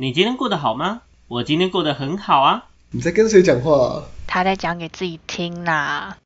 [0.00, 1.02] 你今天过得好吗？
[1.28, 2.64] 我今天过得很好啊。
[2.90, 4.02] 你在跟谁讲话、啊？
[4.26, 6.16] 他在讲给自己听啦。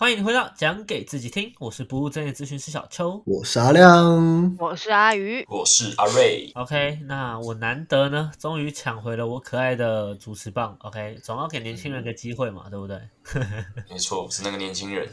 [0.00, 3.20] 欢迎回到讲给自己听，我是不务正业咨询师小邱。
[3.26, 4.56] 我是阿亮。
[4.56, 10.76] 我是阿鱼，我是阿瑞，OK，那我难得呢，终于抢回了我可爱的主持棒。
[10.82, 13.00] OK，总要给年轻人个机会嘛，对不对？
[13.90, 15.08] 没错，我是那个年轻人。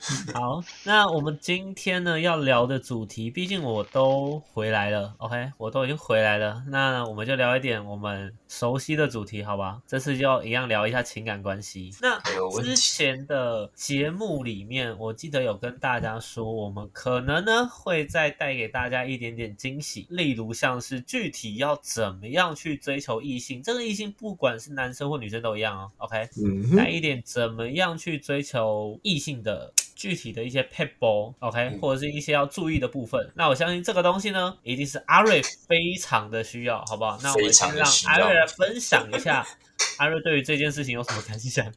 [0.32, 9.80] 好，那我们今天呢要聊的主题，毕竟我都回来了，OK，我都已经回来了，那我们就聊一点我们熟悉的主题，好吧？
[9.86, 11.94] 这次就一样聊一下情感关系。
[12.00, 12.18] 那
[12.62, 26.28] 之前的节目里面，我记得有跟大家说，我们可能呢会再带给大家一点点惊喜，例如像是具体要怎么样去追求异性，这个异性不管是男生或女生都一样哦，OK。
[26.42, 33.30] 嗯，带一点怎么样去追求异性的具体的一些 p e b a o k 嗯或者是一些要注意的部分。
[33.34, 37.18] 那我相信这个东西呢，一定是阿瑞非常的需要，好不好？
[37.22, 39.46] 那我们非常先让阿瑞来分享一下，
[40.00, 41.70] 阿瑞对于这件事情有什么感想？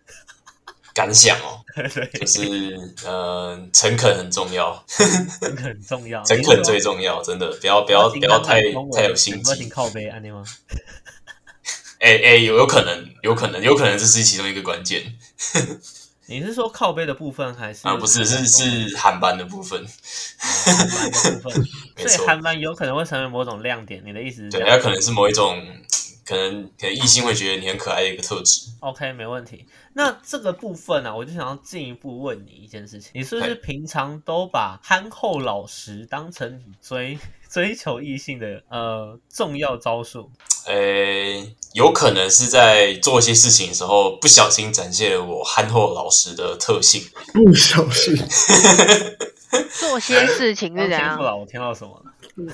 [0.94, 1.60] 感想哦，
[2.18, 8.62] 就是呃，诚恳很重要，诚恳很重要， 诚恳最重要，真的不要不要不要太
[8.96, 9.68] 太有心机。
[9.68, 10.46] 靠背，安内吗？
[12.00, 15.02] 哎哎，有有可能，有可能，有可能这是其中一个关键
[16.26, 19.88] 你是说靠背的部分还是啊，不是是是韩版的部分，哦
[20.66, 21.66] 韩版的部分？
[22.08, 24.78] 所以韩版有可能会成为某种亮点，你的意思是这对，样？
[24.78, 25.62] 它可能是某一种
[26.26, 28.70] 可能可能异性会觉得你很可爱的一个特质。
[28.80, 29.66] OK，没问题。
[29.94, 37.20] 那这个部分呢、啊，我就想要进一步问你一件事情：你是不是平常都把憨厚老实当成你追
[37.54, 40.32] 追求异性的呃重要招数？
[40.66, 40.74] 呃，
[41.74, 47.04] 有可能是在做一些事情的时候，不小心展现了我憨厚老实的特性。
[47.32, 48.16] 不小心，
[49.80, 52.52] 做些事情是怎样我听到什么了？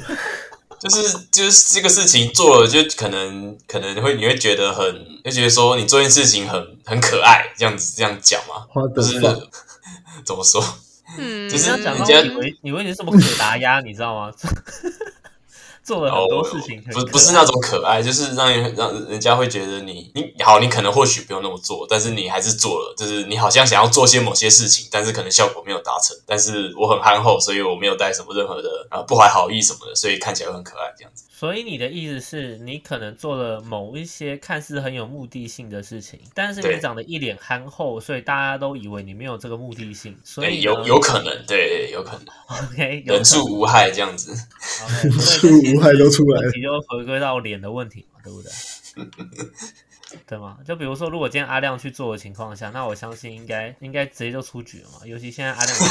[0.77, 4.85] 就是就是这个事情做了，就可能可能会你会觉得很，
[5.23, 9.39] 就觉得说你做件事情很很可爱，这样子这样讲嘛，花的就是放，
[10.25, 10.61] 怎么说？
[11.17, 14.31] 嗯，就是讲以为以为你是什么可达鸭，你知道吗？
[15.81, 26.15] 做了很多事情不不是那种可爱，就是让人让人家会觉得你你好，你可能或许不用那么做，但是你还是做了，就是你好像想要做些某些事情，但是可能效果没有达成。
[26.27, 31.23] 但是我很憨厚，所以我没有带什么任何的啊不怀好意什么的，所以看起来很可爱这样子。
[31.39, 42.25] 所以你的意思是你可能做了某一些看似很有目的性的事情，但是你长得一脸憨厚，所以大家都以为你没有这个目的性，所以有有可能，对，有可能
[42.67, 44.33] OK 有人畜无害这样子。
[44.83, 46.51] OK，出无害都出来了。
[46.53, 48.51] 你就回归到脸的问题嘛，对不对？
[50.27, 50.57] 对吗？
[50.67, 55.07] 就比如说，如果今天阿亮去做的情况下，那我相信应该应该直接就出局了嘛。
[55.07, 55.85] 尤其现在阿亮有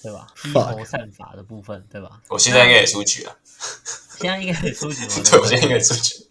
[0.00, 0.26] 对吧？
[0.34, 2.22] 披头散发的部分，对吧？
[2.28, 3.36] 我现在应该也出局了，
[4.18, 5.12] 现在应该可以出局吗。
[5.30, 6.14] 对我现在应该出局。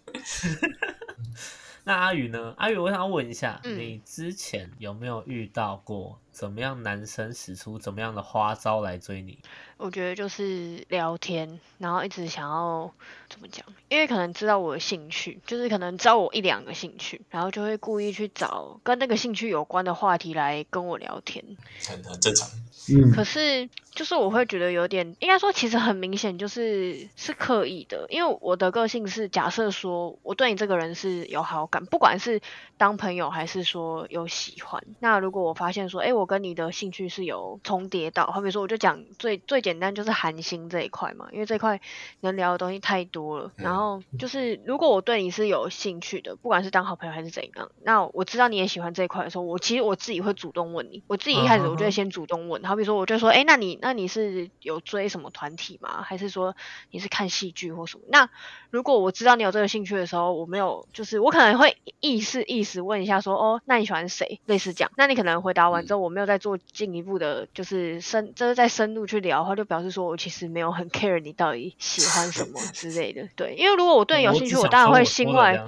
[1.84, 2.52] 那阿宇呢？
[2.58, 9.38] 阿宇，我想问一下，嗯你之前有没有遇到过怎么样男生使出怎么样的花招来追你？
[9.78, 12.92] 我觉得就是聊天，然后一直想要
[13.30, 13.64] 怎么讲？
[13.88, 21.42] 因为可能知道我的兴趣，就是可能知道我一两个兴趣，然后就会故意去找跟那个兴趣有关的话题来跟我聊天。
[21.86, 22.50] 很很正常。
[22.90, 23.66] 嗯，可是
[23.98, 32.40] 就是我会觉得有点，应该说其实很明显就是是刻意的，因为我的个性是假设说我对你这个人是有好感，不管是
[32.76, 34.84] 当朋友还是说有喜欢。
[35.00, 41.80] 那如果我发现说，哎，我跟你的兴趣是有重叠到，好比说我就讲最最简单就是韩星这一块嘛，因为这块
[42.20, 43.50] 能聊的东西太多了。
[43.56, 56.02] 然后就是如果我对你是有兴趣的，不管是当好朋友还是怎样，那我知道你也喜欢这一块的时候，我其实我自己会主动问你，我自己一开始我就会先主动问，好比说我就说，哎，那你那你是有追什么团体吗？
[56.02, 56.56] 还是说
[56.90, 58.04] 你是看戏剧或什么？
[58.08, 58.28] 那
[58.70, 64.40] 如果我知道你有这个兴趣的时候，我没有，就是我可能会意思意思问一下说，哦，那你喜欢谁？
[64.46, 64.90] 类似这样。
[64.96, 73.28] 那你可能回答完之后，我没有再做进一步的，就是深，就是再深入去聊的话，就表示说我其实没有很 care 你到底喜欢什么之类的。
[73.36, 75.62] 对，因为如果我对你有兴趣，我当然会心外，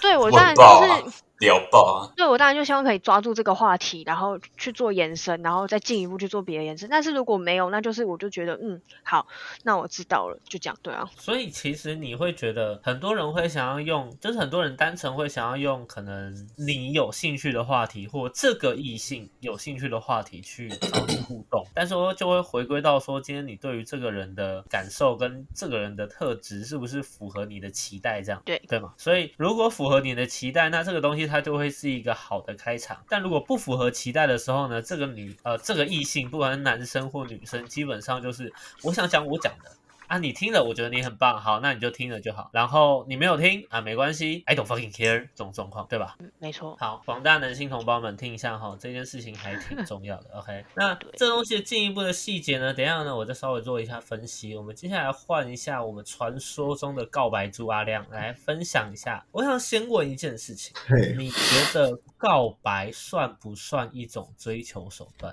[0.00, 1.22] 对我当然就是。
[1.40, 2.12] 聊爆啊！
[2.16, 6.88] 对，我当然就希望可以抓住这个话题，然后去做延伸，然后再进一步去做别的延伸。
[6.90, 9.26] 但是如果没有，那就是我就觉得，嗯，好，
[9.64, 11.08] 那我知道了，就这样，对啊。
[11.16, 28.92] 所以其实你会觉得很多人会想要用，就是很多人单纯会想要用可能你有兴趣的话题或这个异性有兴趣的话题去找你互动，但是说就会回归到说，今天你对于这个人的感受跟这个人的特质是不是符合你的期待，这样对对吗？
[28.98, 33.02] 所以如果符合你的期待，那这个东西它就会是一个好的开场。
[33.08, 39.70] 但如果不符合期待的时候呢，这个女呃这个异性，不管是男生或女生，基本上就是我想讲我讲的。
[40.10, 42.50] 啊，你听了，我觉得你很棒，好，那你就听了就好。
[42.52, 46.16] 然后你没有听啊，没关系，I don't fucking care 这种状况，对吧？
[46.18, 46.76] 嗯没错。
[46.80, 50.30] 好，广大男性同胞们听一下哈，这件事情还挺重要的。
[50.40, 54.56] OK，那这东西的进一步的细节呢，等一下呢，我再稍微做一下分析。
[54.56, 59.24] 我们接下来换一下我们传说中的告白猪阿亮来分享一下。
[59.30, 60.74] 我想先问一件事情，
[61.16, 65.32] 你觉得告白算不算一种追求手段？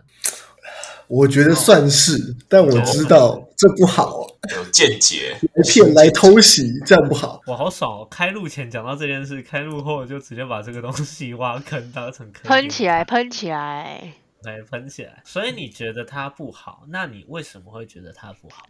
[1.08, 7.40] 我觉得算是，但我知道这不好，有见解，来骗来偷袭，这样不好。
[7.48, 8.08] 我好爽哦！
[8.12, 14.14] 开路前讲到这件事，开路后就直接把这个东西挖坑当成坑喷起来，喷起来！
[14.44, 15.22] 来喷起来。
[15.26, 16.86] 所以你觉得它不好？
[16.90, 18.64] 那你为什么会觉得它不好？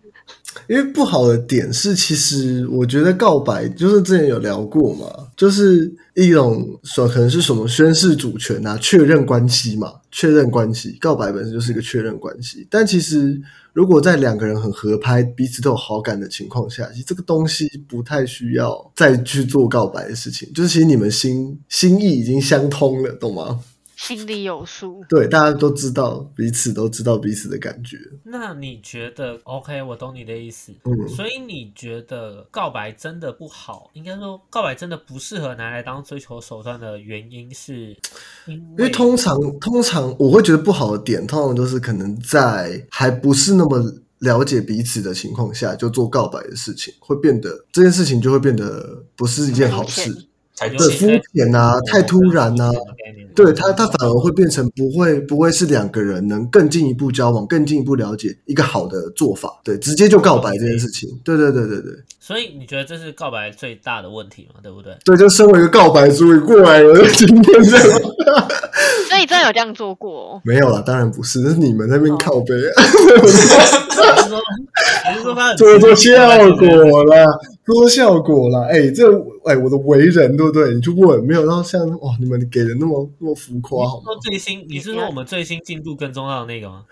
[0.67, 10.97] 因为不好的点是，其实我觉得告白就是之前有聊过嘛，就是一种说可能是什么宣誓主权啊、确认关系嘛、确认关系。
[10.99, 13.39] 告白本身就是一个确认关系，但其实
[13.73, 23.59] 如果在两个人很合拍、彼此都有好感的情况下，其实这个东西不太需要再去做告白的事情，就是其实你们心心意已经相通了，懂吗？
[23.97, 25.03] 心里有数。
[25.09, 27.97] 对，大家都知道彼此都知道彼此的感觉。
[28.23, 30.71] 那你觉得？OK，我懂你的意思。
[30.83, 33.89] 嗯所以你觉得告白真的不好？
[33.93, 37.97] 应该说告白真的不适合拿来当追求手段的原因是，
[38.45, 43.83] 因因为通常通常我会觉得不好的点，通常都是可能在还不是那么
[44.19, 50.27] 了解彼此的情况下就做告白的事情，会变得这件事情就会变得不是一件好事。
[50.53, 52.71] 才对肤浅啊太突然啊
[53.37, 59.61] 对他，他反而会变成不会不会是两个人能更进一步交往、更进一步了解一个好的做法。
[59.63, 61.07] 对，直接就告白这件事情。
[61.23, 64.59] 对对对对对所以你觉得这是告白最大的问题嘛？
[64.63, 64.97] 对不对？
[65.05, 67.99] 对，就身为一个告白主，义过来人，今天这样
[69.07, 70.31] 所以你真的有这样做过？
[70.33, 72.83] 哦没有啦，当然不是，那是你们那边靠背啊。
[73.23, 73.47] 你是
[74.29, 74.39] 说
[75.11, 76.11] 你是说他很 做做效
[76.55, 77.25] 果啦，
[77.67, 78.65] 做效果啦。
[78.71, 79.05] 哎、这
[79.45, 80.73] 哎、我的为人对不对？
[80.73, 84.03] 你去问，没有到像哇，你们给的那么那么浮夸好吗？
[84.05, 86.83] 说最新，你是说我们最新进度跟踪到的那个吗？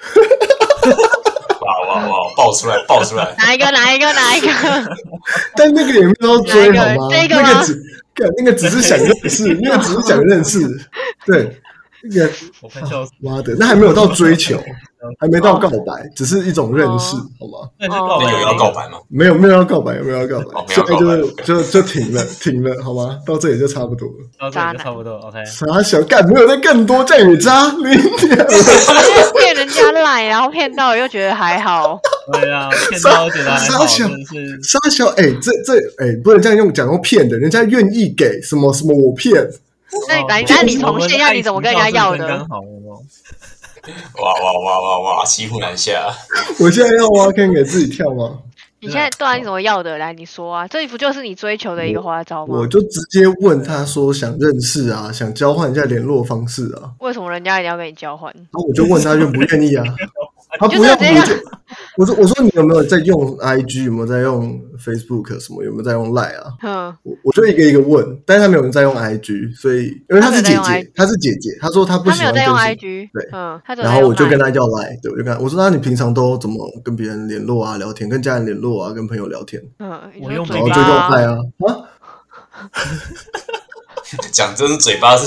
[1.62, 3.34] 哇哇哇，爆出来爆出来！
[3.40, 3.66] 哪一个？
[3.72, 4.06] 哪一个？
[4.14, 4.48] 哪一个？
[5.56, 7.08] 但那个也没有到追好吗？
[7.10, 7.82] 这个个只
[8.14, 10.60] 干那个只是想认识， 那个只是想认识，
[11.26, 11.58] 对。
[12.08, 12.32] 那个
[12.62, 13.12] 我快笑死！
[13.20, 14.62] 妈的，那还没有到追求，
[15.20, 17.70] 还没到告白，只是一种认识，好吗？
[17.80, 18.98] 那是告白那有要告白吗？
[19.10, 23.20] 没有没有要告白，没有要告白哦，没现在有告白就是就就停了，停了，好吗？
[23.26, 24.16] 到这里就差不多了。
[24.40, 25.44] 到这里就差不多 OK。
[25.46, 27.96] 傻小干没有再更多，这样也渣，你
[29.40, 32.00] 骗人家赖，然后骗到又觉得还好。
[32.34, 39.48] 对啊，骗到觉得还好，傻小真的是傻小，哎、这这哎、不能这样用讲用骗的，人家愿意给什么什么我骗，
[40.08, 42.48] 那那你从现要你怎么跟人家要的？
[44.22, 46.12] 哇哇哇哇哇，骑虎难下。
[46.60, 48.40] 我现在要挖坑给自己跳吗？
[48.82, 49.98] 你现在对啊，你怎么要的？
[49.98, 52.58] 来，你说啊，这不就是你追求的一个花招吗？
[52.60, 58.32] 我就直接问他说想认识啊，想交换一下联络方式啊，为什么人家一定要跟你交换？
[58.36, 59.84] 然后我就问他愿不愿意啊，
[60.60, 61.34] 他就不要是这样我就
[61.98, 66.54] 我说我说你有没有在用 IG，有没有在用 Facebook 什么，有没有在用 Line 啊？
[66.60, 82.68] 哼，我我就一个一个问，但是他没有人在用 IG，所以因为她是姐姐，她是姐姐，她说她不他没有在用喜欢跟谁 IG，对然后我就跟 Line 他要来，对，我就跟他我说那你平常都怎么跟别人联络啊、聊天，跟家人联络啊、跟朋友聊天，嗯，我用说嘴然后就用巴爱啊啊，
[84.32, 85.26] 讲真，嘴巴是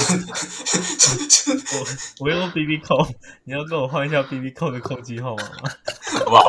[2.19, 3.07] 我我用 B B 扣，
[3.45, 5.71] 你要跟我换一下 B B 扣的扣机号码吗？
[6.33, 6.41] 哇，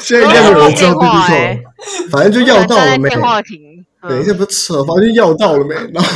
[0.00, 3.08] 现在应该没有人知道 B 电话 B 欸 Q，反正就要到了没？
[3.08, 5.74] 电话亭，等一嗯下不是扯，反正就要到了没？
[5.92, 6.10] 然后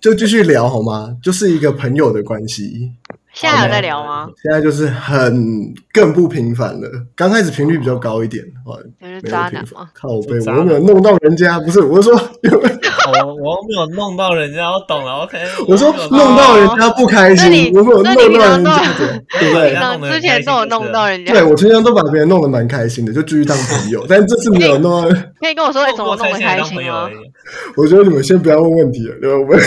[0.00, 1.16] 就就继续聊好吗？
[1.22, 2.92] 就是一个朋友的关系，
[3.34, 4.28] 现在有在聊吗？
[4.40, 6.88] 现在就是很更不频繁了。
[7.16, 9.60] 刚开始频率比较高一点，啊，就是没有渣男嘛。
[9.62, 15.24] 频繁靠背，我又没有弄到人家，不是，我是 说，我我没有弄到人家，我懂了。
[15.24, 15.36] OK，
[15.66, 19.04] 我说弄到人家不开心，我没有弄到人家都，
[19.40, 24.04] 对不对之前都有弄到人家对，我平常都把别人弄得蛮开心的，就继续当朋友。
[24.08, 25.10] 但这次没有弄到，
[25.40, 27.10] 可以跟我说，哎，怎么弄得开心吗。
[27.76, 29.36] 我觉得你们先不要问问题了，对吧？
[29.38, 29.58] 我们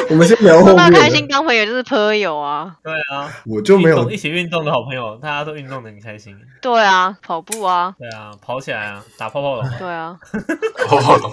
[0.10, 1.28] 我们先聊后弄到面的开心。
[1.28, 6.36] 当朋友就是朋友啊，对啊，我就没有一起运动的好朋友，大家都运动的很开心。
[6.60, 9.74] 对啊，跑步啊，对啊，跑起来啊，打泡泡龙啊。
[9.78, 10.18] 对啊，
[10.88, 11.32] 泡泡龙，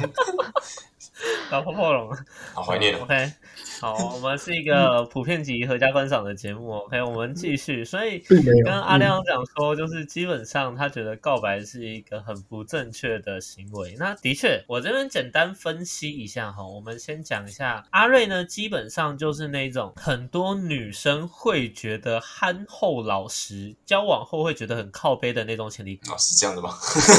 [1.50, 2.10] 打破破龙，
[2.54, 3.00] 好怀念哦。
[3.04, 3.32] OK，
[3.80, 6.72] 好，我们是一个普遍级合家观赏的节目。
[6.72, 7.86] OK，我们继续。
[7.86, 8.20] 所以
[8.64, 13.96] 跟阿亮讲说，就是基本上他觉得告白是一个很不正确的行为。
[13.98, 16.66] 那的确，我这边简单分析一下哈。
[16.68, 26.12] 我们先讲一下阿瑞呢，基本上就是那种很多女生会觉得憨厚老实，交往后会觉得很靠背的那种潜力股。
[26.12, 26.70] 哦，是这样的吗？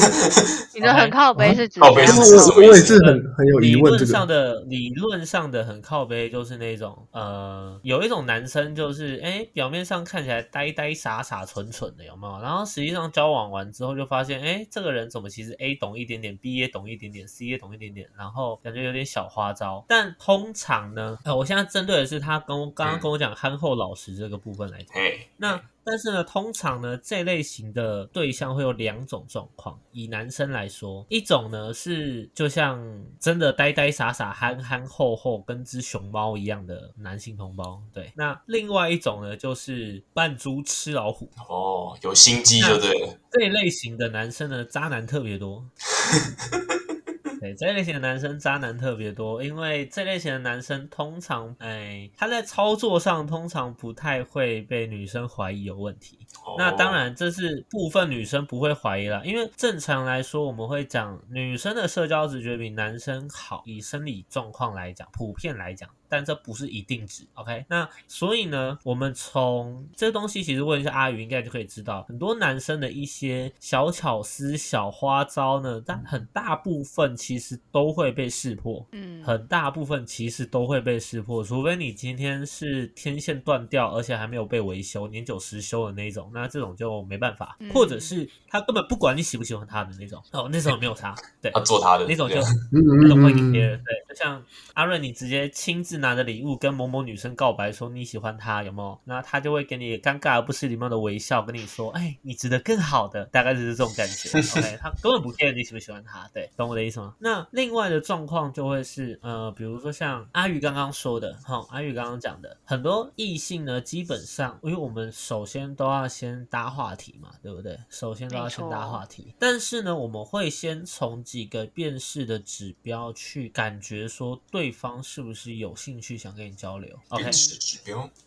[0.73, 4.11] 你的很靠背是指靠背怎样我是指什么意思我也是很很有疑理论问这个。
[4.11, 12.41] 上的理论上的很靠背，就是那种呃，有一种男生就是哎，表面上看起来呆呆傻傻蠢蠢的，有没有？
[12.41, 19.83] 然后实际上交往完之后就发现，哎，这个人怎么其实 A 懂一点点，B 也懂一点点，C 也懂一点点，然后感觉有点小花招。
[19.87, 24.89] 但通常呢，呃，我现在针对的是他跟我刚刚跟我讲憨厚老实这个部分来讲。
[24.93, 29.79] 嘿，那但是呢，通常呢，这类型的对象会有两种状况。
[29.91, 32.79] 以男生来说，一种呢是就像
[33.19, 37.81] 真的呆呆傻傻、憨憨厚厚，跟只熊猫一样的男性同胞。
[37.91, 41.27] 对，那另外一种呢，就是扮猪吃老虎。
[41.49, 43.17] 哦，有心机就对了。
[43.31, 45.65] 这一类型的男生呢，渣男特别多。
[47.39, 56.19] 对，这类型的男生渣男特别多，因为这类型的男生通常，哎，他在操作上通常不太会被女生怀疑有问题。
[56.45, 67.23] 哦那当，然，这是部分女生不会怀疑啦，因为正常来说，我们会讲女生的社交直觉比男生好，以生理状况来讲，普遍来讲，但这不是一定值。
[67.35, 78.85] OK，那所以呢，我们从这东西其实问一下阿宇，应该就可以知道，很多男生的一些小巧思、小花招呢，但很大部分其实都会被识破。
[78.91, 87.55] 嗯，很大部分其实都会被识破，除非你今天是天线断掉，而且还没有被维修、年久失修的那种，那这种就没办法。
[87.59, 92.35] 嗯或者是他根本不管你喜不喜欢他的那种，哦，那种没有他，对他，做他的那种就
[92.71, 98.99] 那种会给别人，对，就像阿润，你直接亲自拿着礼物跟某某女生告白，说你喜欢她，有没有？
[99.05, 104.29] 那他就会给你尴尬而不失礼貌的微笑，跟你说，哎，你值得更好的，大概就是这种感觉。
[104.39, 107.15] OK，他根本不 care 你喜不喜欢他，对，懂我的意思吗？
[107.19, 117.77] 那另外的状况就会是，呃，比如说像阿宇刚刚说的，哈、阿宇刚刚讲的，很多异性呢，基本上，因为我们首先都要先搭话题嘛，对不对？
[117.89, 126.93] 首先都要先搭话题，但是呢，我们会先从几个辨识的指标去感觉说对方是不是有兴趣想跟你交流。
[127.07, 127.31] OK。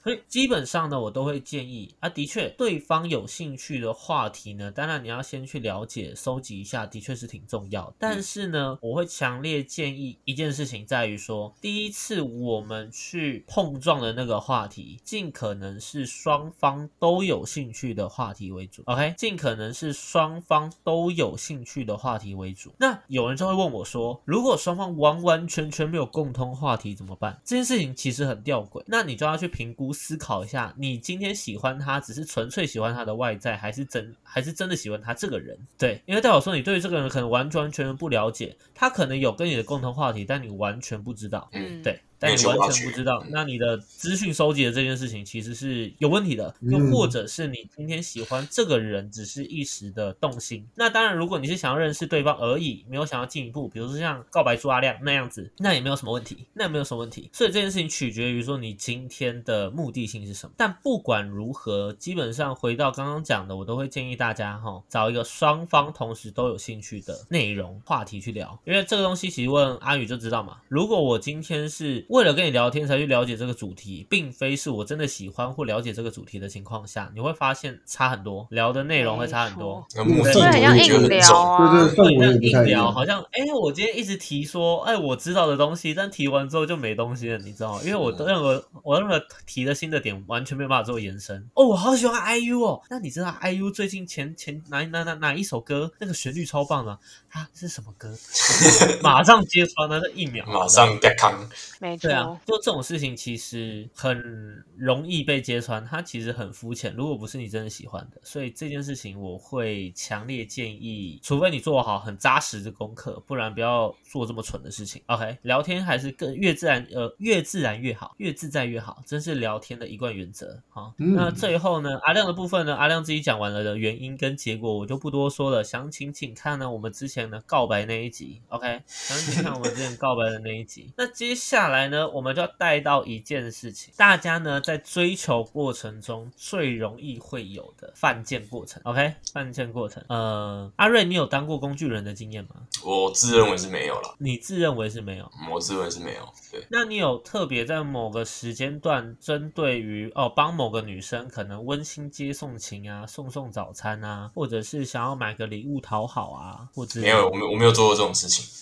[0.03, 7.97] 所以基本上呢，我都会建议啊，的确，对方有兴趣的话题呢，当然你要先去了解、收集一下，的确是挺重要的。
[7.99, 18.83] 但是呢，我会强烈建议一件事情，在于说，第一次我们去碰撞的那个话题，尽可能是双方都有兴趣的话题为主。
[18.87, 22.73] OK，尽可能是双方都有兴趣的话题为主。
[22.79, 27.41] 那有人就会问我说，如果双方完完全全没有共通话题怎么办？
[27.53, 35.55] 这件事情其实很吊诡，那你就要去评估思考一下，你今天喜欢他只是纯粹喜欢他的外在，还是真还是真的喜欢他这个人？
[35.77, 41.47] 对，因为代表说你对于这个人可能完完全全不了解，他可能有跟你的共同话题，但你完全不知道。
[41.53, 50.65] 嗯，对，但你完全不知道，那你的资讯收集的这件事情其实是有问题的，又嗯或者是你今天喜欢这个人只是一时的动心。
[50.77, 57.29] 那当然，如果你是想要认识对方而已，没有想要进一步，比如说像告白朱阿亮那样子，那也没有什么问题，那也没有什么问题。
[57.33, 60.53] 所以这件事情取决于说你今天的目的性是什么。
[60.57, 70.59] 但不管如何，基本上回到刚刚讲的，我都会建议大家哈，找一个双方同时都有兴趣的内容话题去聊，因为这个东西其实问阿宇就知道嘛。
[70.69, 79.83] 如果我今天是为了跟你聊天才去了解这个主题，并非是我真的喜欢或了解这个主题的情况下，你会发现差很多，聊的内容会差很多。
[79.97, 81.43] 那目的对很像硬聊。
[81.43, 82.93] 啊，对对，氛围硬聊。
[82.93, 87.81] 好像哎、我今天一直提说，哎，我知道的东西，但提完之后就没东西了，你知道吗？
[87.83, 91.49] 因为我嗯任何我任何提的新的点完全没有办法做延伸。
[91.55, 96.93] 哦，我好喜欢 IU 哦，那你知道 IU 最近前前哪哪哪哪一首歌那个旋律超棒的
[97.31, 97.49] 啊？
[97.55, 98.15] 是什么歌？
[99.03, 101.33] 马上揭穿了，那一秒，马上 get 康，
[101.81, 106.95] 没对啊错，，做这种事情其实很容易被揭穿，它其实很肤浅。
[106.95, 115.01] 如果不是你真的喜欢的，所以这件事情我会强烈建议，除非你做好很扎实的功课，不然不要做这么蠢的事情。
[115.07, 120.61] OK，聊天还是更越自然，呃，越自然越好，越自在越好，这是聊天的一贯原则。
[120.69, 128.41] 好，嗯那最后呢，阿亮的部分呢，阿亮自己讲完了的原因跟结果，我就不多说了，详情请看呢我们之前的告白那一集。
[128.49, 130.93] OK，详情看我们之前告白的那一集。
[130.97, 138.81] 那接下来来呢，我们就要带到一件事情，大家呢在追求过程中最容易会有的犯贱过程。
[138.85, 140.05] OK，犯贱过程。
[140.09, 142.51] 呃，阿瑞，你有当过工具人的经验吗？
[142.85, 145.29] 我自认为是没有了，你自认为是没有。
[145.51, 146.29] 我自认为是没有。
[146.53, 158.62] 对，那你有特别在某个时间段，针对于哦帮某个女生可能温馨接送情啊，送送早餐啊，或者是想要买个礼物讨好啊，或者没有，我没有我没有做过这种事情。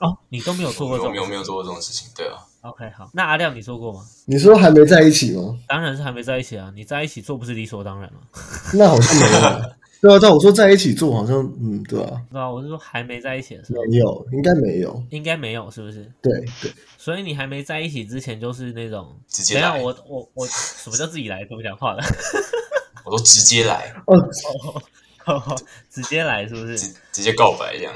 [0.00, 2.08] 哦，你都没有做过这种，没有没有做过这种事情。
[2.16, 2.34] 对啊。
[2.62, 4.00] OK，好，那阿亮你做过吗？
[4.26, 5.56] 你说还没在一起吗？
[5.68, 8.20] 当然是还没在一起啊，你在一起做不是理所当然吗？
[8.74, 9.74] 那好像没有。
[10.04, 15.02] 对啊，但我说在一起做好像，嗯，对啊，对啊，我是说还没在一起的时候，没有，应该没有。
[15.10, 16.10] 应该没有，是不是？
[16.20, 21.44] 对对，所以你还没在一起之前就是那种，直接来，等一下我我我什么叫自己来？
[21.48, 22.02] 怎么讲话的？
[23.04, 25.56] 我都直接来，哦，
[25.90, 26.78] 直接来是不是？
[26.78, 27.94] 直直接告白这样。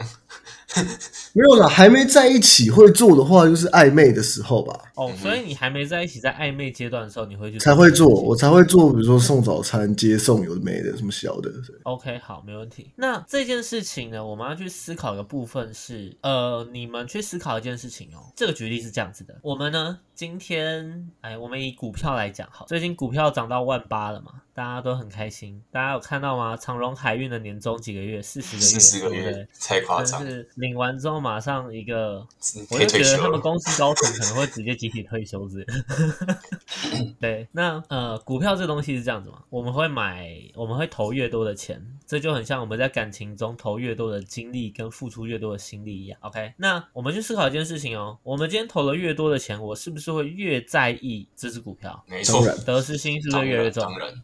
[1.39, 11.49] 没有啦，还没在一起会做的话，就是暧昧的时候吧，哦，所以你还没在一起，在暧昧阶段的时候，你会去才会做，我才会做，比如说送早餐、接送，有的没的，什么小的。
[11.85, 12.91] OK，好，没问题。
[12.97, 18.19] 那这件事情呢，我们要去思考的部分是，呃，你们去思考一件事情哦。
[18.35, 25.63] 这个举例是这样子的，我们呢，今天，哎，我们以股票来讲，好，最近股票涨到万八了嘛，大家都很开心。
[25.71, 26.57] 大家有看到吗？
[26.57, 28.21] 长荣海运的年终几个月？
[28.21, 29.49] 四十个月，四十个月？
[29.61, 32.27] 太夸张真，是领完之后马上一个，
[32.71, 33.39] 我就觉得他们。
[33.39, 35.73] 公司高层可能会直接集体退休之类的。
[37.21, 46.19] 对，那呃，股票这东西是这样子嘛，我们会买，我们会投越多的钱，这就很像我们在感情中投越多的精力跟付出越多的心力一样。
[46.23, 52.05] OK，那我们去思考一件事情哦，我们今天投了越多的钱，我是不是会越在意这只股票？
[52.09, 53.85] 没错，得失心是不是越来越重？
[53.85, 54.23] 当然，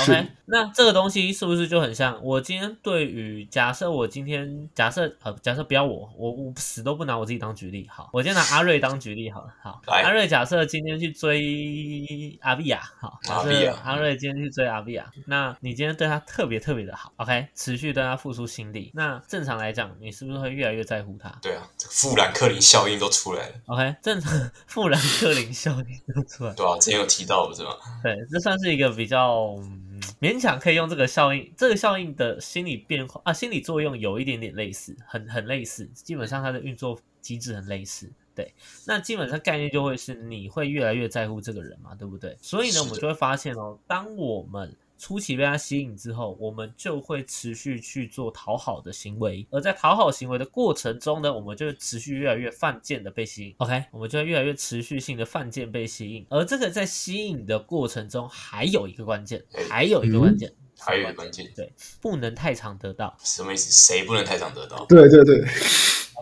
[0.00, 26.56] OK，那这个东西是不是就很像我今天对于假设我今天假设呃假设不要我我我死都不拿我自己当举例好，我今天拿阿瑞当举例好了好，来阿瑞假设今天去追阿比亚好，假设阿碧亚阿瑞今天去追阿比亚，那你今天对他特别特别的好，OK，持续对他付出心力，那正常来讲你是不是会越来越在乎他对啊，这个富兰克林效应都出来了，？OK，正常富兰克林效应都出来了。
[26.56, 27.70] 对啊、之前有提到不是吗？
[28.02, 29.81] 对，这算是一个比较、嗯
[30.20, 38.10] 勉强可以用这个效应，这个效应的心理变化啊，心理作用有一点点类似，很很类似，基本上它的运作机制很类似。
[38.34, 38.54] 对，
[38.86, 42.34] 那基本上概念就会是你会越来越在乎这个人嘛，对不对？
[42.40, 53.54] 所以呢，我们就会发现哦，当我们初期被他吸引之后，我们就会持续去做讨好的行为，而在讨好行为的过程中呢，我们就会持续越来越犯贱的被吸引。
[53.58, 63.12] OK，我们就会越来越持续性的犯贱被吸引，而这个在吸引的过程中，还有一个关键，还有一个关键，还有一个关键，对不能太常得到。
[63.24, 63.72] 什么意思？
[63.72, 64.86] 谁不能太常得到？
[64.86, 65.44] 对对对，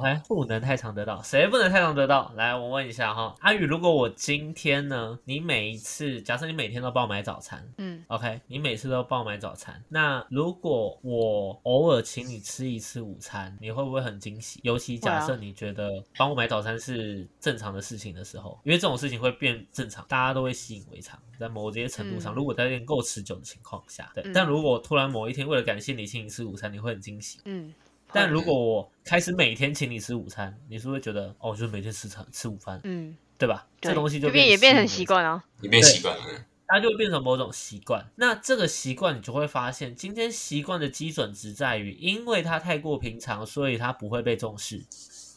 [0.00, 2.32] OK，不能太常得到，谁不能太常得到？
[2.34, 14.58] 来，我问一下哈，阿宇，如果我今天呢，你每一次，假设你每天都帮我买早餐嗯，，OK，你每次都帮我买早餐，那如果我偶尔请你吃一次午餐，你会不会很惊喜？
[14.62, 24.24] 尤其假设你觉得帮我买早餐是正常的事情的时候，因为这种事情会变正常，大家都会习以为常，在某些程度上，嗯如果在练够持久的情况下，对。
[24.24, 27.40] 嗯但如果突然某一天为了感谢你请你吃午餐，你会很惊喜。
[27.44, 27.74] 嗯，
[28.12, 33.66] 但如果我开始每天请你吃午餐，你是不是觉得哦，就是每天吃餐吃午饭，嗯，对吧？
[33.80, 35.42] 这对东西就变变也变成习习，惯了。
[35.60, 36.24] 也变习惯了，
[36.66, 38.04] 它就会变成某种习惯。
[38.16, 44.84] 那这个习惯，你就会发现，今天习惯的基准值在于，因为它太过平常，所以它不会被重视。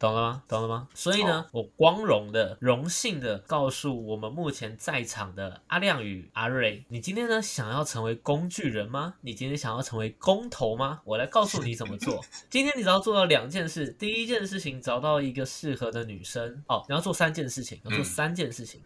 [0.03, 0.43] 懂了吗？
[0.49, 0.89] 懂了吗？
[0.93, 9.13] 所以呢，我光荣的、荣幸的告诉我们目前在场的阿亮与阿瑞，你今天呢想要成为工具人吗？
[9.21, 10.99] 你今天想要成为工头吗？
[11.05, 12.21] 我来告诉你怎么做。
[12.51, 18.81] 今天你只要做到两件事，第一件事情找到一个适合的女生哦，你要做三件事情，要做嗯三件事情。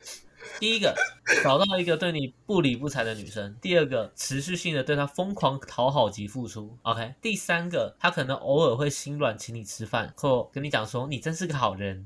[0.60, 0.96] 第一个，
[1.44, 6.78] 找到一个对你不理不睬的女生；第二个，持续性的对她疯狂讨好及付出。
[6.82, 12.06] OK，第三个，她可能偶尔会心软请你吃饭，或跟你讲说你真是个好人，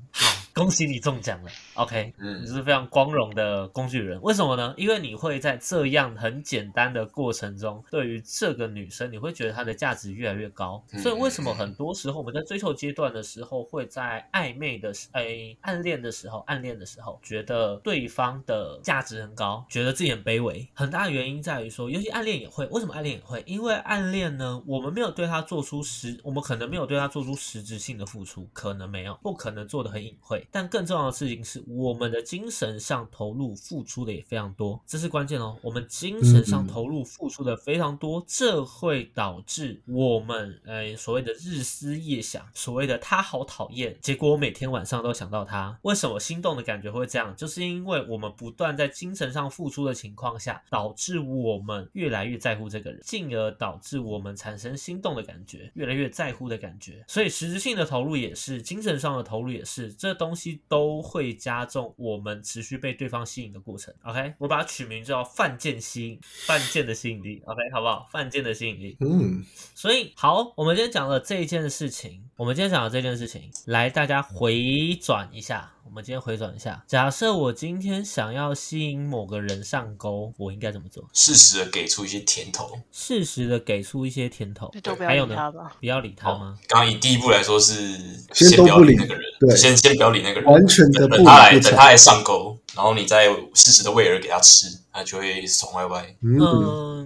[0.54, 1.52] 恭喜你中奖了。
[1.76, 4.22] OK，你嗯，是非常光荣的工具人。
[4.22, 4.74] 为什么呢？
[4.78, 10.84] 因为你会在这样很简单的过程中，对于这个女生，你会觉得她的价值越来越高。
[10.92, 20.68] 嗯所以为什么很多时候我们在追求阶段的时候，会在暧昧的时，哎，暗恋的时候，暗恋的时候，觉得对方的价值很高，觉得自己很卑微。
[20.74, 22.66] 很大的原因在于说，尤其暗恋也会。
[22.68, 23.42] 为什么暗恋也会？
[23.48, 30.41] 因为暗恋呢，我们没有对他做出实，我们可能没有对他做出实质性的付出，可能没有，不可能做的很隐晦。
[30.42, 35.56] 对，但更重要的事情是，我们的精神上投入付出的也非常多，这是关键哦。
[35.62, 45.78] 我们精神上投入付出的非常多，这会导致我们呃所谓的日思夜想，所谓的他好讨厌，结果我每天晚上都想到他。
[45.84, 47.36] 为什么心动的感觉会这样？
[47.36, 57.04] 就是因为我们不断在精神上付出的情况下，导致我们越来越在乎这个人，进而导致我们产生心动的感觉，越来越在乎的感觉。
[57.08, 63.94] 所以实质性的投入也是，精神上的投入也是，这东西都会加重我们持续被对方吸引的过程。
[64.04, 67.42] OK，我把它取名叫犯贱吸引，犯贱的吸引力。
[67.46, 68.08] OK，好不好？
[68.12, 68.98] 犯贱的吸引力。
[69.00, 69.44] 嗯，
[69.76, 75.74] 所以好，我们今天讲了这一件事情，我们今天讲的这件事情，来大家回转一下。
[75.84, 81.04] 我们今天回转一下，假设我今天想要吸引某个人上钩，我应该怎么做？
[81.12, 82.80] 适时的给出一些甜头。
[82.92, 85.76] 适时的给出一些甜头就，都不要还有呢理他吧。
[85.80, 86.58] 不要理他吗？
[86.68, 87.98] 刚刚以第一步来说是
[88.34, 91.60] 先都不要理那个人，对先先不要理那个人，完全的不等他来。
[91.60, 96.16] 等他来上钩，然后你再适时的喂饵给他吃，他就会爽歪歪。
[96.22, 97.01] 嗯，嗯，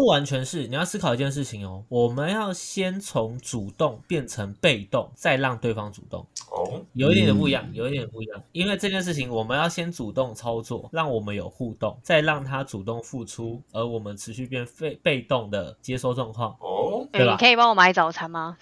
[0.00, 1.84] 不完全是，你要思考一件事情哦。
[1.90, 8.42] 我们要先从主动变成被动，再让对方主动，哦，有一点点不一样，有一点点不一样。
[8.52, 18.56] 因为这件事情，我们要先主动操作，让我们有互动，再让他主动付出，而我们持续变被被动的接收状况哦，哎、对吧你可以帮我买早餐吗？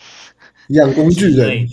[0.71, 1.69] 养工具人。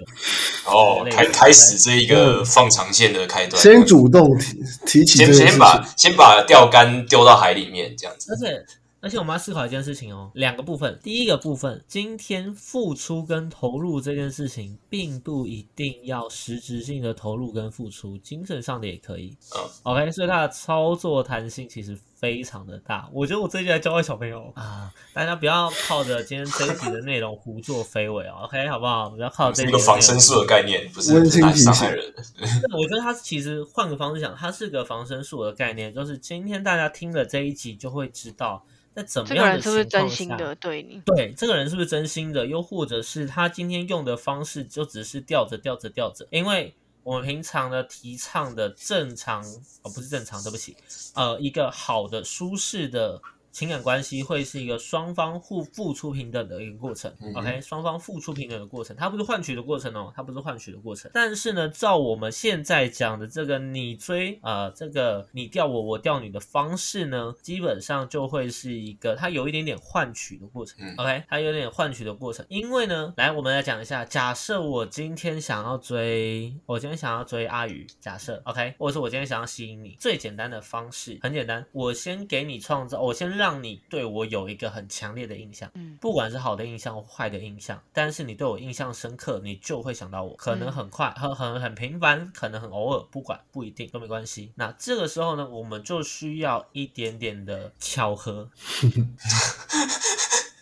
[0.67, 5.17] 哦，开开始这一个放长线的开端，先主动提提起。
[5.25, 8.31] 先先把先把钓竿丢到海里面，这样子。
[8.31, 8.65] 而且
[9.05, 10.99] 而且我们要思考一件事情哦，两个部分。
[11.03, 19.37] 第一个部分，今天付出跟投入这件事情，并不一定要实质性的投入跟付出，精神上的也可以。
[19.55, 23.07] 嗯，OK，所以它的操作弹性其实非常的大。
[23.13, 29.11] 我觉得我最近在教会小朋友啊，大家不要靠着今天这一集的内容胡作非为哦，OK，好不好？
[29.11, 32.03] 不要靠这一个防身术的概念，不是来伤害人。
[32.75, 41.01] 我觉得它其实换个方式讲，它是个防身术的概念，就是今天大家听了这一集就会知道，在怎么样的个人是不是真心的对你？
[41.05, 42.45] 对，这个人是不是真心的？
[42.45, 46.25] 又或者是他今天用的方式就只是吊着吊着吊着？
[46.29, 49.43] 因为我们平常的提倡的正常，
[49.81, 50.77] 哦，不是正常，对不起，
[51.13, 53.21] 呃，一个好的舒适的
[53.55, 57.09] 情感关系会是一个双方互付出平等的一个过程。
[57.21, 61.09] 嗯 OK，双方付出平等的过程，它不是换取的过程哦，它不是换取的过程。
[61.13, 70.75] 但是呢，照我们现在讲的这个你追呃，这个你钓我，我钓你的方式呢，基本上就会是一个它有一点点换取的过程。
[70.81, 72.45] 嗯 OK，它有点换取的过程。
[72.49, 85.69] 因为呢，来我们来讲一下，假设我今天想要追，我今天想要追阿宇，假设 OK，或者是我今天想要吸引你，最简单的方式很简单，我先给你创造，我先让你对我有一个很强烈的印象。
[85.73, 90.35] 嗯，不管是好的印象或坏的印象，但是你对我印象深刻，你就会想到我。
[90.35, 94.51] 可能很快、很很很频繁，可能很偶尔，不管不一定都没关系。
[94.55, 98.49] 那这个时候呢，我们就需要一点点的巧合。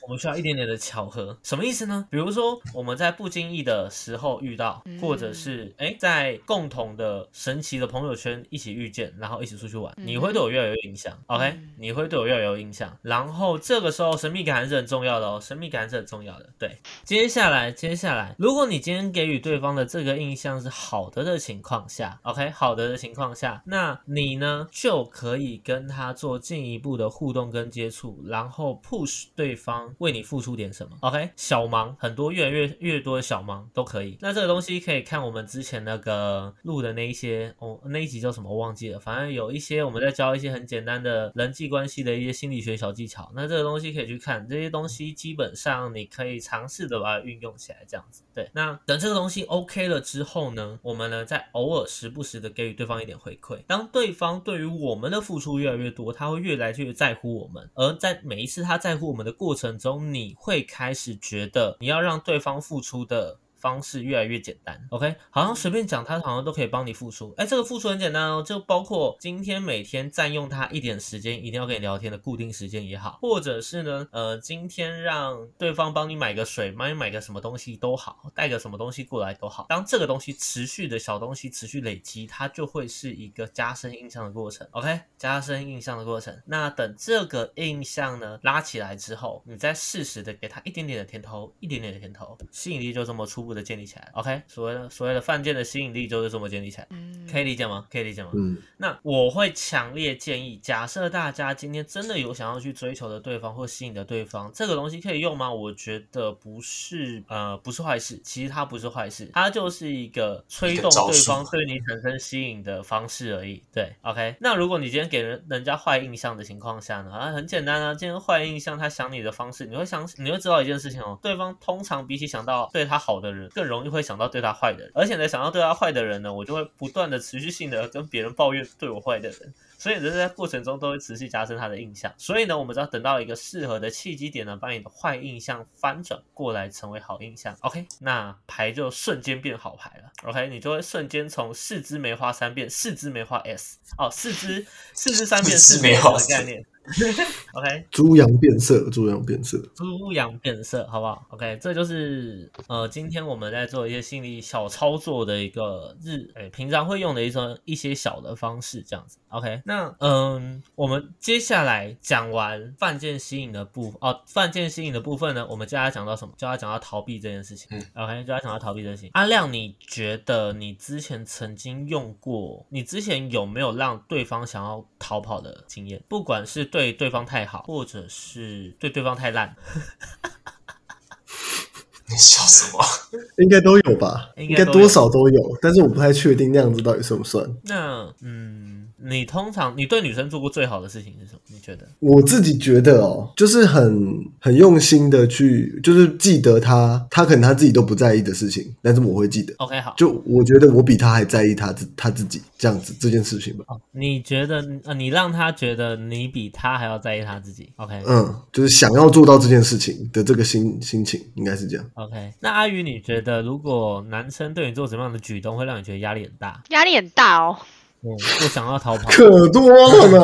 [0.03, 2.05] 我们需要一点点的巧合，什么意思呢？
[2.11, 11.17] 比如说我们在不经意的时候遇到，嗯或者是哎在共同的神奇的朋友圈一起遇见，然后一起出去玩，嗯你会对我越来越有印象。
[11.27, 12.97] OK，嗯你会对我越来越有印象。
[13.01, 16.49] 然后这个时候神秘感还是很重要的哦，神秘感还是很重要的。
[16.59, 30.97] 对，接下来接下来，如果你今天给予对方的这个印象是好的的情况下，OK，好的的情况下，那你呢就可以跟他做进一步的互动跟接触，然后 push 对方为你付出点什么。
[31.01, 34.17] OK，小忙很多，越来越越多的小忙都可以。
[34.21, 43.31] 那这个东西可以看我们之前那个录的那一些哦，那一集叫什么我忘记了，反正有一些我们在教一些很简单的人际关系的一些心理学小技巧。
[43.35, 48.23] 那这个东西可以去看，这些东西基本上你可以尝试的把它运用起来，这样子。
[48.33, 53.59] 对，那等这个东西 OK 了之后呢，我们呢再偶尔时不时的给予对方一点回馈。
[53.67, 63.37] 当对方对于我们的付出越来越多，他会越来越在乎我们，而在每一次他在乎我们的过程中，你会开始觉得你要让对方付出的。
[63.63, 67.33] 方式越来越简单，OK，好像随便讲，他好像都可以帮你付出。
[67.37, 79.65] 哎，这个付出很简单哦，就包括今天每天占用他一点时间，一定要跟你聊天的固定时间也好，或者是呢，呃，今天让对方帮你买个水，帮你买个什么东西都好，带个什么东西过来都好。
[79.69, 86.37] 当这个东西持续的小东西持续累积，它就会是一个加深印象的过程，OK，加深印象的过程。
[86.45, 94.09] 那等这个印象呢拉起来之后，你再适时的给他一点点的甜头，一点点的甜头，吸引力就这么初步步的建立起来。
[94.13, 97.85] OK，所谓的所谓的犯贱的吸引力就是这么建立起来，嗯，可以理解吗？
[97.91, 98.31] 可以理解吗？
[98.33, 105.53] 嗯，那我会强烈建议，假设大家今天真的有想要去追求的对方或吸引的对方，这个东西可以用吗？
[105.53, 108.19] 我觉得不是，呃，不是坏事。
[108.23, 113.61] 其实它不是坏事，它就是一个推动对方对你产生吸引的方式而已。
[113.71, 114.35] 对，OK。
[114.39, 117.11] 那如果你今天给人人家坏印象的情况下呢？
[117.11, 129.53] 啊，很简单啊，今天坏印象，他想你的方式，你会想，你会知道一件事情哦，对方通常比起想到对他好的人，更容易会想到对他坏的人，而且呢，想到对他坏的人呢，我就会不断的持续性的跟别人抱怨对我坏的人。
[129.77, 132.13] 所以人在过程中都会持续加深他的印象。
[132.17, 137.53] 所以呢，我们只要等到一个适合的契机点呢，把你的坏印象翻转过来成为好印象。
[137.59, 140.29] OK，那牌就瞬间变好牌了。
[140.29, 146.65] OK，你就会瞬间从四枝梅花三变四枝梅花 S 哦，四枝四枝三变四梅花的概念。
[147.53, 159.17] OK，猪羊变色，猪羊变色，猪羊变色，好不好？OK，这就是呃，今天我们在做一些心理小操作的一个日，诶，平常会用的一种一些小的方式，这样子。
[159.29, 166.33] OK，那嗯，我们接下来讲完犯贱吸引的部哦，犯贱吸引的部分呢，我们接下来讲到什么？
[166.37, 167.67] 就要讲到逃避这件事情。
[167.71, 169.11] 嗯，OK，就要讲到逃避这件事情。
[169.13, 176.03] 阿亮，你觉得你之前曾经用过，你之前有没有让对方想要逃跑的经验？
[176.07, 179.55] 不管是对对方太好，或者是对对方太烂，
[182.09, 182.83] 你笑什么？
[183.37, 184.31] 应该都有吧？
[184.37, 187.47] 应该都有应该多少都有，但是我不太确定那样子到底算不算。
[187.65, 191.39] 那嗯，你通常你对女生做过最好的事情是什么？
[191.47, 191.87] 你觉得？
[191.99, 199.53] 我自己觉得哦，就是很很用心的去，就是记得她，她可能她自己都不在意的事情，但是我会记得。
[199.57, 203.65] OK，好，就我觉得我比她还在意她自她自己这样子这件事情吧。
[203.91, 211.85] 你觉得呃，你让她觉得你比她还要在意她自己？OK，嗯，就是想要做到这件事情的这个心心情，应该是这样。
[211.95, 216.63] OK，那阿宇，你觉得如果男生对你做什么样的举动会让你觉得压力很大？
[216.69, 217.57] 压力很大哦。
[218.03, 220.19] 嗯，不想要逃跑，可多了呢。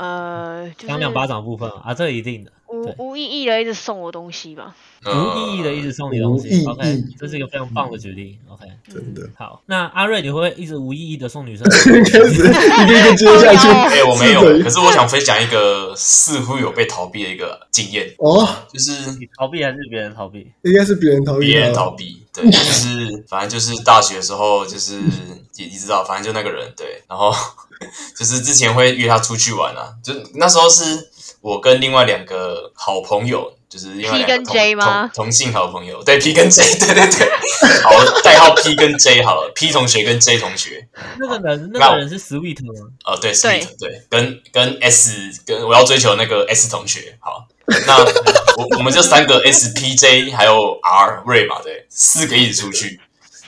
[0.00, 4.74] 呃，就是讲两巴掌部分啊，这一定的，对无无意义的一直送我东西吧。
[5.06, 8.66] 无意义的一直送你东西，OK，这是一个非常棒的举例，OK。
[8.92, 11.64] 真的，好，那阿瑞，你会不会一直无意义的送女生？
[11.70, 13.68] 开始 一个一个接下去。
[13.68, 20.50] 哎、我没有可是我想分享一个似乎有被逃避的一个经验，哦，就是你逃避还是别人逃避？
[20.62, 24.96] 应该是别人逃避别人逃避，对， 就是反正就是大学的时候，就是
[25.54, 27.32] 也你知道，反正就那个人，对，然后
[28.18, 31.08] 就是之前会约他出去玩啊，就那时候是
[31.40, 35.10] 我跟另外两个好朋友，就是另外 P 跟两个同 J 吗？
[35.14, 37.30] 同同性好朋友，对 P 跟 J，对对对，
[37.84, 42.72] 好，代号 P 跟 J 好了，P 同学跟 J 同学，那个人，那那个人是 sweet 吗？
[43.04, 45.12] 呃，对对，Sweet，对，跟跟 S
[45.46, 47.46] 跟我要追求那个 S 同学，好，
[47.86, 48.04] 那
[48.56, 53.00] 我我们就三个 S P J 还有 R 瑞嘛，对，四个一起出去，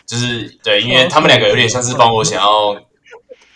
[0.07, 2.74] 就是对，因为他们两个有点像是帮我想要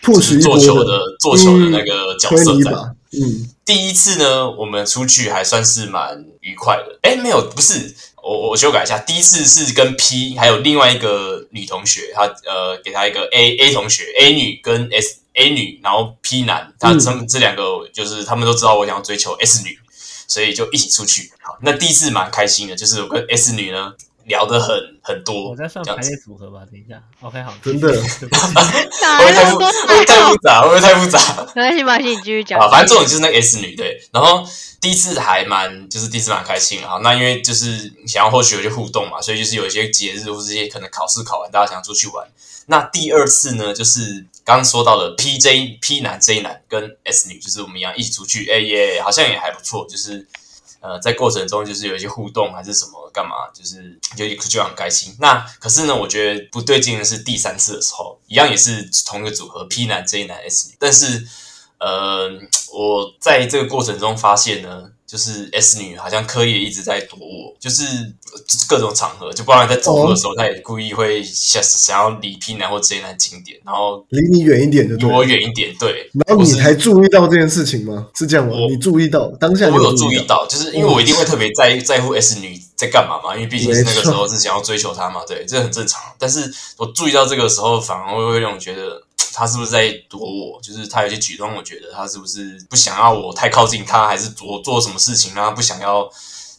[0.01, 2.71] 就是做球的做球的那个角色在。
[3.17, 6.99] 嗯，第一次呢，我们出去还算是蛮愉快的。
[7.01, 19.79] 哎，没有，不是，我我修改一下，第一次是跟 P 还有另外一个女同学，她呃给她一个 A A 同学 A 女跟 S A 女，然后 P 男，他嗯他们这两个就是他们都知道我想要追求 S 女，
[20.27, 21.31] 所以就一起出去。
[21.41, 23.93] 好，那第一次蛮开心的，就是我跟 S 女呢
[24.25, 27.01] 聊得很很多，我在算排列组合吧，等一下。
[27.21, 30.61] OK，好，真的会不会太复杂？
[30.61, 31.19] 会不会太复杂？
[31.55, 32.59] 没关系，没关系，你继续讲。
[32.59, 34.43] 啊，反正这种就是那个 S 女对，然后
[34.81, 36.99] 第一次还蛮，就是第一次蛮开心的哈。
[37.03, 42.27] 那因为就是想要或许有些互动嘛，所以就是有一些节日或是一些可能考试考完，大家想出去玩。
[42.67, 50.27] 那第二次呢，就是刚刚说到的 P J P 男 J 男跟 S 女，就是我们一样一起出去，哎、耶好像也还不错，就是
[50.79, 55.15] 呃在过程中就是有一些互动还是什么干嘛，就是就就很开心。
[55.19, 61.27] 那可是呢，我觉得不对劲的是第三次的时候，一样也是同一个组合 P 男 J 男 S 女，但是
[61.77, 62.29] 呃，
[62.71, 75.23] 我在这个过程中发现呢，就是 S 女好像刻意一直在躲我，就是就是各种场合，就包含在走路的时候，她也故意会想想要离 P 男或 J 男近点，然后离你远一点就离我。
[75.23, 75.73] 远一点。
[75.79, 78.07] 对，然后你或是才注意到这件事情吗？
[78.13, 78.69] 是这样吗我？
[78.69, 86.01] 你注意到当下你我有注注意到，就是因为我一定会特别在在乎 S 女在干嘛嘛，因为毕竟是那个时候是想要追求她嘛，对，这很正常。
[86.19, 89.01] 但是我注意到这个时候，反而会让我觉得
[89.35, 96.09] 她是不是在躲我，就是他有些举动，我觉得他是不是不想要我太靠近他，还是做做什么事情让他不想要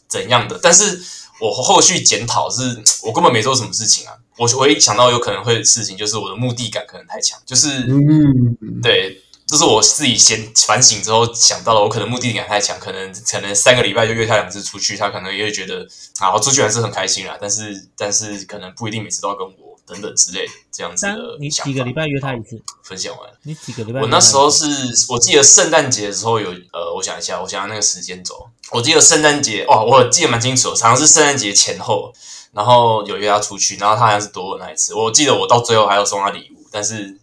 [0.07, 0.59] 怎样的？
[0.61, 1.01] 但是
[1.41, 4.13] 我后续检讨是， 我根本没做什么事情啊。
[4.37, 15.87] 我我一想到有可能会的事情，就是我的目的感可能太强，就是嗯，对，这是我自己先反省之后想到了，我可能目的感太强，可能可能三个礼拜就约他两次出去，他可能也会觉得
[16.19, 22.61] 啊，我出去还是很开心啦，但是但是可能不一定每次都要跟我等等之类这样子的你想法几个礼拜约他一次？
[22.83, 23.29] 分享完。
[23.43, 24.01] 你几个礼拜？
[24.01, 24.65] 我那时候是
[25.09, 32.13] 我记得圣诞节的时候有呃，我想一下，我想想那个时间轴，我记得圣诞节哇，我记得蛮清楚的，好像是圣诞节前后，
[32.51, 37.17] 然后有约他出去，然后他好像是躲我那一次，我记得我到最后还有送他礼物，但是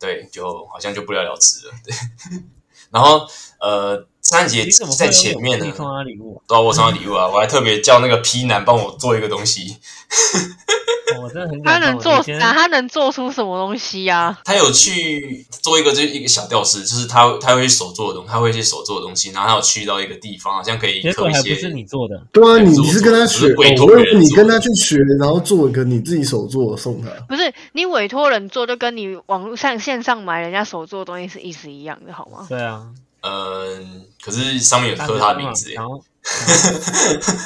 [0.00, 1.94] 对，就好像就不了了之了，对。
[2.90, 3.28] 然后
[3.60, 6.44] 呃，圣诞节你怎么在前面呢送他礼物啊？
[6.46, 9.76] 对啊，我送他礼物啊，我还特别叫那个 P 男帮我做一个东西，
[11.16, 11.90] 哦我真的很他感动。
[11.90, 12.52] 能做啥？
[12.52, 27.08] 他能做出什么东西呀、他有去做一个就是一个小吊饰，就是他他会去手做的东西，他会去手做的东西，然后他有去到一个地方，好像可以结果刻一些还不是你做的，对啊，你是我你是跟他学，委托人你跟他去学，然后做一个你自己手做的送他。
[27.26, 32.46] 不是你委托人做，就跟你网络上线上买人家手做的东西是意思一样的，好吗？
[32.48, 32.88] 对啊，
[33.28, 35.76] 嗯，可是上面有刻他的名字耶。
[35.80, 35.94] 然后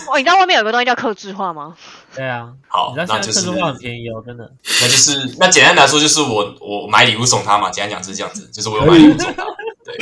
[0.09, 1.75] 哦，你知道外面有个东西叫刻字化吗？
[2.15, 4.51] 对啊，好那就是便宜哦，真的。
[4.81, 7.71] 那就是那简单来说，就是我我买礼物送他嘛。
[7.71, 9.45] 简单讲是这样子，就是我有买礼物送他，
[9.85, 9.97] 对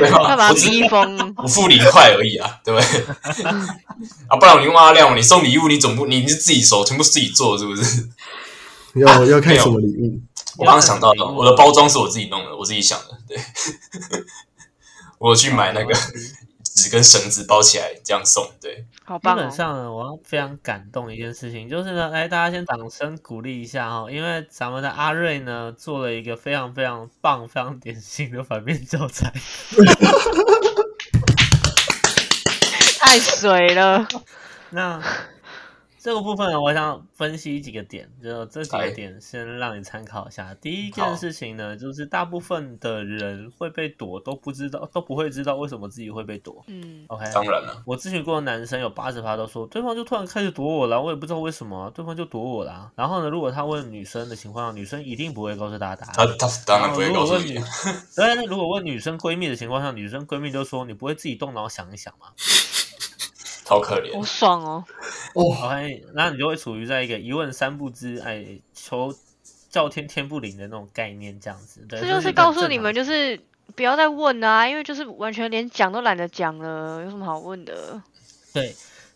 [0.00, 0.36] 对要吧？
[0.36, 1.34] 把它我只是逼疯。
[1.36, 3.44] 我付你一块而已啊，对不对？
[4.28, 8.08] 啊，不然你用阿亮，你送礼物你总不你是自己手全部自己做是不是？
[8.94, 10.18] 要要看什么礼物？
[10.58, 13.38] 我刚刚想到了，我的包装是我自己弄的，我自己想的，对。
[15.18, 15.94] 我去买那个
[16.62, 18.84] 纸跟绳子包起来，这样送，对。
[19.04, 19.38] 好棒哦！
[19.38, 29.32] 基本上呢，我要非常感动一件事情，就是呢，来大家先掌声鼓励一下哈，因为咱们的阿瑞呢做了一个非常非常棒、非常典型的反面教材。
[32.98, 34.06] 太水了。
[34.70, 35.00] 那
[36.04, 40.54] 这个部分，我想分析几个点，就这几个哎点先让你参考一下。
[40.56, 46.62] 第一件事情呢，就是大部分的人会被躲，都不知道，都不会知道为什么自己会被躲。
[46.66, 52.92] 嗯，OK，当然了，我咨询过的男生有八十趴都说，对方就突然开始躲我了，我也不知道为什么，对方就躲我了。
[52.94, 56.36] 然后呢，如果他问女生的情况下，女生一定不会告诉他答他案。
[56.38, 62.26] 他当然不会告诉你然后如果问女， 对，那如果问女生闺蜜的情况下，女生闺蜜就说，你不会自己动脑想一想吗
[63.64, 64.22] 好可怜好。
[64.22, 64.84] 爽哦！
[65.34, 69.14] 哦，？OK，那你就会处于在一个一问三不知，哎，求
[69.70, 71.80] 叫天天不灵的那种概念，这样子。
[71.88, 73.40] 对，这就是告诉你们，就是
[73.74, 78.00] 不要再问了啊，因为就是完全连讲都懒得讲了，有什么好问的？
[78.52, 78.74] 对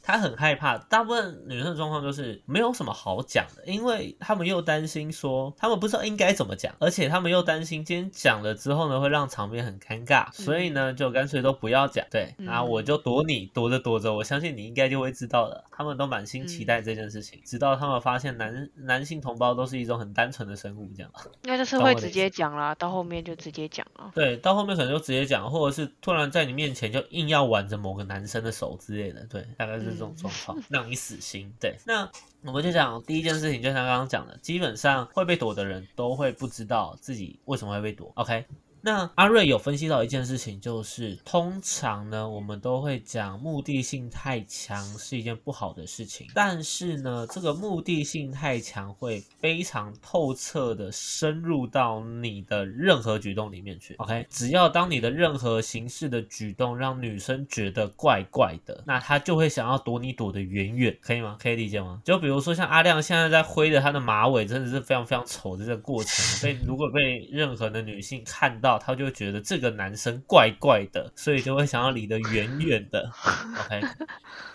[0.09, 12.07] 他很害怕，大部分女生的状况就是没有什么好讲的，因为他们又担心说他们不知道应该怎么讲，而且他们又担心今天讲了之后呢会让场面很尴尬，所以呢就干脆都不要讲。
[12.11, 15.62] 对，嗯我就躲你，躲着躲着，我相信你应该就会知道了。
[15.71, 21.12] 他们都满心期待这件事情，直到他们发现男男性同胞都是一种很单纯的生物，这样。
[21.42, 24.11] 应该就是会直接讲啦，到后面就直接讲了。
[24.14, 31.52] 对，到后面可能就直接讲，或者是突然在你面前就硬要挽着某个男生的手之类的，对，大概是这种状况，让你死心。
[31.61, 32.08] 对，那
[32.42, 38.12] 我们就讲第一件事情，就像刚刚讲的，基本上会被躲的人都会不知道自己为什么会被躲。
[38.14, 38.46] OK，
[38.88, 53.94] 那阿瑞有分析到一件事情，就是通常呢，我们都会讲目的性太强是一件不好的事情，但是呢，这个目的性太强会非常透彻的深入到你的任何举动里面去。
[53.98, 61.37] OK，只要当你的任何形式的举动让女生觉得怪怪的，那她就会想要躲你躲得远远，可以吗？
[61.38, 62.01] 可以理解吗？
[62.03, 73.10] 就比如说像阿亮现在在挥着他的马尾，真的是非常非常丑的这个过程，被如果被任何的女性看到，她就会觉得这个男生怪怪的，所以就会想要离得远远的。
[73.66, 73.80] OK，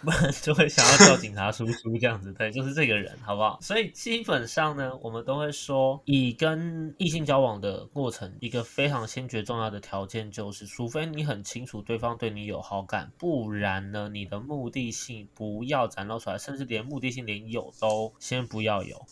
[0.02, 3.60] 不然就会想要叫警察叔叔这样子，对，就是这个人，好不好？
[3.62, 19.06] 所以基本上呢，我们都会说，以跟异性交往的过程，一个非常先决重要的条件就是，除非你很清楚对方对你有好感，不然呢，你的目的性不要展露出来，甚至连目的性连有都先不要有。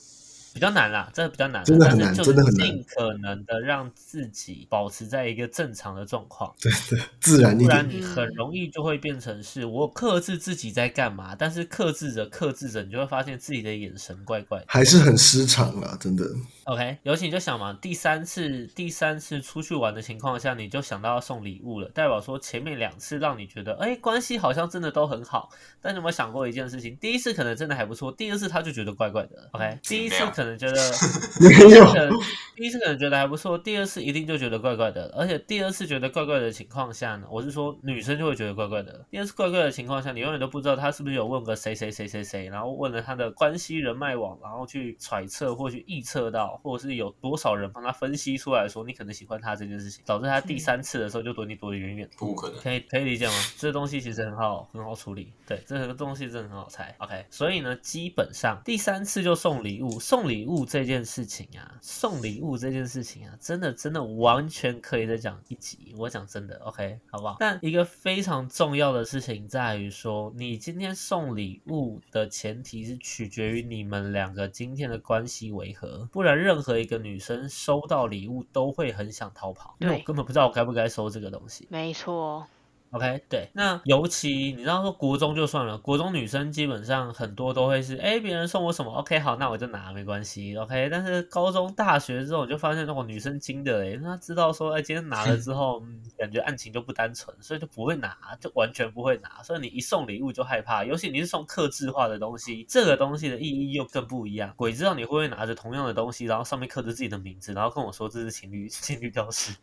[0.53, 6.53] 比较难啦，这比较难，真的就是真的很难尽可能的让自己保持在一个正常的状况。
[6.61, 7.87] 对对自然一不然。
[7.89, 14.65] 你很容易就会变成是我克制自己在干嘛，但是克制着克制着，你就会发现自己的眼神怪怪的。
[14.67, 16.25] 还是很失常啦，真的。
[16.65, 25.49] OK，尤其你就想嘛，第三次第三次出去玩的情况下，你就想到要送礼物了，代表说前面两次让你觉得，哎，关系好像真的都很好。
[25.81, 26.95] 但你有没有想过一件事情？
[26.97, 29.49] 第一次可能真的还不错，第二次他就觉得怪怪的。
[29.51, 30.75] OK，第一次可可能觉得
[31.39, 32.19] 没有
[32.55, 39.03] 第一次可能觉得还不错，第二次一定就觉得怪怪的，而且第二次觉得怪怪的情况下呢，我是说女生就会觉得怪怪的。
[39.09, 52.07] 第二次怪怪的情况下，你永远都不知道他是不是有问个谁谁谁谁谁，然后问了他的关系人脉网，然后去揣测或去臆测到，或者是有多少人帮他分析出来说你可能喜欢他这件事情，导致他第三次的时候就躲你躲得远远。
[52.17, 52.59] 不可能。
[52.59, 53.33] 可以可以理解吗？
[53.57, 56.93] 这东西其实很好很好处理，对，这个东西真的很好猜。
[56.99, 65.93] OK，所以呢，基本上第三次就送礼物，送礼物这件事情啊，送礼物这件事情啊，真的真的完全可以再讲一集。
[65.97, 67.37] 我讲真的，OK，好不好？
[67.39, 81.67] 但一个非常重要的事情在于说，你今天送礼物的前提是取决于你们两个今天的关系为何，不然任何一个女生收到礼物都会很想逃跑，因为我根本不知道我该不该收这个东西。
[81.69, 82.45] 没错，
[82.91, 90.89] OK，对，那尤其你知道说国中就算了，国中女生基本上很多都会是，哎，别人送我什么，OK，好，那我就拿，没关系，OK。
[90.91, 99.41] 但是高中、大学之后，你就发现那种女生精的嘞，她知道说，哎，今天拿了之后， 嗯，感觉案情就不单纯，所以就不会拿，就完全不会拿。
[99.41, 104.53] 所以你一送礼物就害怕，尤其你是送克制化的东西，这个东西的意义又更不一样。
[104.57, 109.55] 鬼知道你会不会拿着同样的东西，然后上面刻着自己的名字，然后跟我说这是情侣情侣吊饰。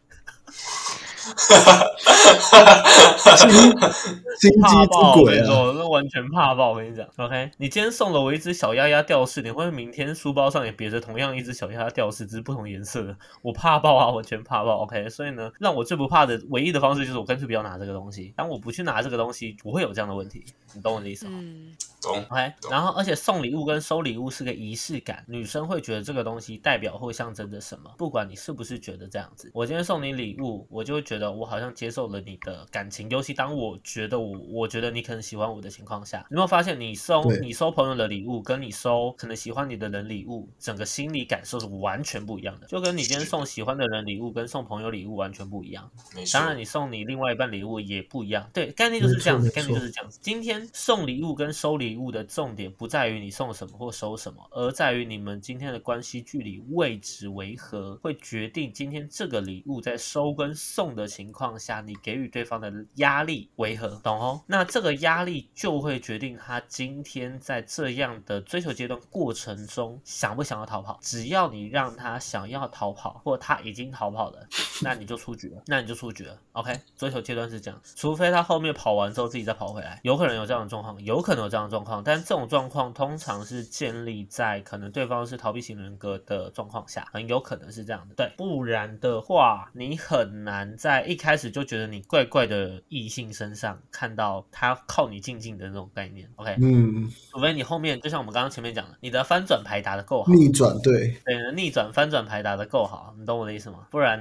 [4.38, 5.14] 心机怕爆！
[5.16, 5.42] 之鬼啊！
[5.42, 6.70] 我跟你说，那完全怕爆！
[6.70, 13.16] 我跟你讲，OK，你今天送了我一只小鸭鸭吊饰，你会明天书包上也别着同样一只小鸭鸭吊饰，只是不同颜色的？
[13.42, 18.32] 我怕爆啊， 完全怕爆！OK，所以呢，让我最不怕的唯一的方式就是我干脆不要拿这个东西。
[18.36, 20.44] 当我不去拿这个东西，不会有这样的问题，
[20.74, 21.32] 你懂我的意思吗？
[21.40, 22.16] 嗯，懂。
[22.30, 29.50] OK，懂然后而且送礼物跟收礼物是个仪式感，女生会觉得这个东西代表或象征着什么，不管你是不是觉得这样子。
[29.52, 45.88] 我今天送你礼物，我就会觉得我好像接受了你的感情，尤其当我觉得我我觉得你可能喜欢我的情况下，你有没有发现你收你收朋友的礼物，跟你收可能喜欢你的人礼物，整个心理感受是完全不一样的，就跟你今天送喜欢的人礼物跟送朋友礼物完全不一样。
[46.32, 46.48] 当。
[46.48, 48.48] 然，你送你另外一半礼物也不一样。
[48.54, 50.18] 对，概念就是这样子，概念就是这样子。
[50.22, 64.42] 今天送礼物跟收礼物的重点不在于你送什么或收什么，而在于你们今天的关系距离位置为何，会决定今天这个礼物在收跟送的情况下，你给予对方的压力为何，懂哦？
[64.46, 70.98] 那这个压力就会决定他今天在这样的追求阶段过程中想不想要逃跑。
[71.00, 74.46] 只要你让他想要逃跑，或他已经逃跑了，
[74.82, 76.38] 那你就出局了，那你就出局了。
[76.52, 88.14] OK，追求阶段是这样，除非他后面跑完之后自己再跑回来，有可能有这样的状况，有可能有这样的状况，但这种状况通常是建立在可能对方是逃避型人格的状况下，很有可能是这样的。
[88.16, 96.28] 对，不然的话，你很难在一开始就觉得你怪怪的异性身上看到他靠你近近的那种概念。
[96.36, 103.86] OK，嗯，除非你后面就像我们刚刚前面讲的，你的翻转牌打得够好，逆转对，对，逆转翻转牌打得够好，你懂我的意思吗？
[103.90, 104.18] 不然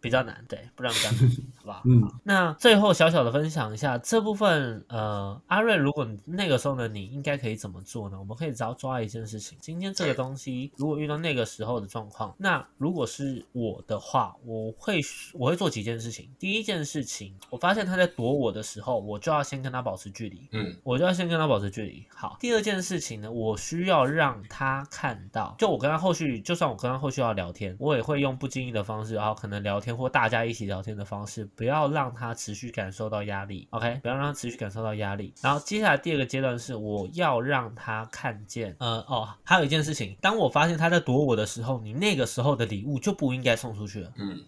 [0.00, 1.82] 比较难，对，不然比较难， 好不好？
[1.84, 8.18] 嗯那最后小小的分享一下这部分，呃，阿瑞，如果那个时候呢，你应该可以怎么做呢？
[8.18, 15.00] 我们可以只要抓一件事情，今天这个东西如果遇到那个时候的状况，那如果是我的话，我会
[15.34, 16.28] 我会做几件事情。
[16.38, 22.06] 第一件事情，我发现他在躲我的时候，我就要先跟他保持距离，嗯，我就要先跟他保持距离。
[22.14, 33.68] 好，第二件事情呢，我需要让他看到，就我跟他后续，就算我跟他后续要聊天，我也会用不经意的方式，然后可能聊天或大家一起聊天的方式，不要让他持续感受到压力。
[33.70, 35.32] OK，不要让他持续感受到压力。
[35.40, 44.12] 然后接下来第二个阶段是，我要让他看见，呃，哦，还有一件事情，当我发现他在躲我的时候，你那个时候的礼物就不应该送出去了。
[44.16, 44.42] 嗯，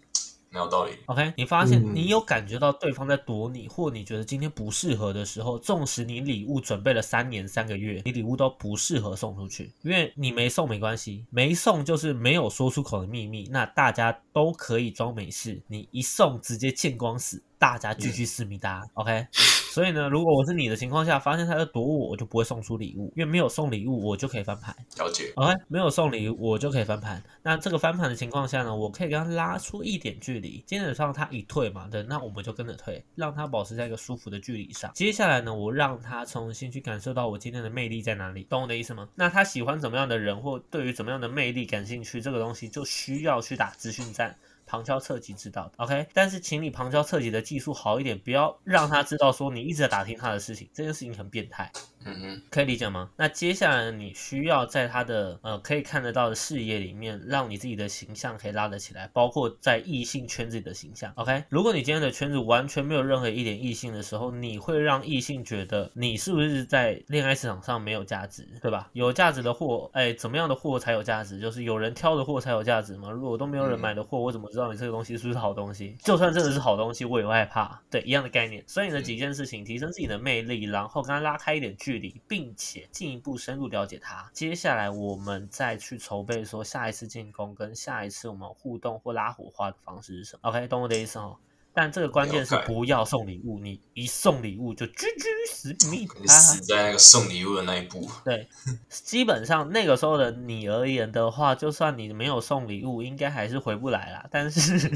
[0.51, 0.91] 蛮有道理。
[1.05, 18.83] OK，你发现嗯你有感觉到对方在躲你，或你觉得今天不适合的时候，纵使你礼物准备了三年三个月，你礼物都不适合送出去，因为你没送没关系，没送就是没有说出口的秘密，那大家都可以装没事，你一送直接见光死，大家继续思密达。
[18.93, 19.27] OK，
[19.69, 24.75] 所以呢，如果我是你的情况下，发现他在躲我，我就不会送出礼物，因为没有送礼物，我就可以翻盘。
[24.97, 25.31] 了解。
[25.35, 27.21] OK，没有送礼物，我就可以翻盘。
[27.43, 34.91] 那这个翻盘的情况下呢，我可以跟他拉出一点距离，基本上他一退嘛，对，那我们就跟着退，让他保持在一个舒服的距离上。
[34.95, 39.07] 接下来呢，我让他重新去感受到我今天的魅力在哪里，懂我的意思吗？
[39.15, 44.35] 那他喜欢怎么样的人，或对于怎么样的魅力感兴趣，这个东西就需要去打资讯战。
[44.69, 51.71] 旁敲侧击知道的，OK，但是请你旁敲侧击的技术好一点，不要让他知道说你一直在打听他的事情，这件事情很变态。
[52.05, 53.09] 嗯哼，可以理解吗？
[53.17, 61.11] 那接下来你需要在他的呃可以看得到的视野里面，让你自己的形象可以拉得起来，包括在异性圈子里的形象。
[61.15, 68.89] OK，如果你今天的圈子完全没有任何一点异性的时候，你会让异性觉得你是不是在恋爱市场上没有价值，对吧？
[68.93, 71.39] 有价值的货，哎，怎么样的货才有价值？
[71.39, 73.09] 就是有人挑的货才有价值吗。
[73.11, 75.97] 如果都没有人买的货，我怎么知道你这个东西是不是好东西？
[76.01, 77.81] 就算真的是好东西，我也会害怕。
[77.89, 78.63] 对，一样的概念。
[78.65, 84.29] 所以呢，几件事情，提升自己的魅力，然后跟他拉开一点距离，并且进一步深入了解他。
[84.33, 90.49] 接下来我们再去筹备说下一次进攻跟下一次我们互动或拉火花的方式是什么。
[90.49, 91.37] OK，懂我的意思哦。
[91.71, 98.09] 但这个关键是不要送礼物，你一送礼物就居居死命你死在那个送礼物的那一步。
[98.25, 98.49] 对，
[98.89, 104.27] 基本上那个时候的你而言的话，就算你没有送礼物，应该还是回不来啦。
[104.31, 104.79] 但是，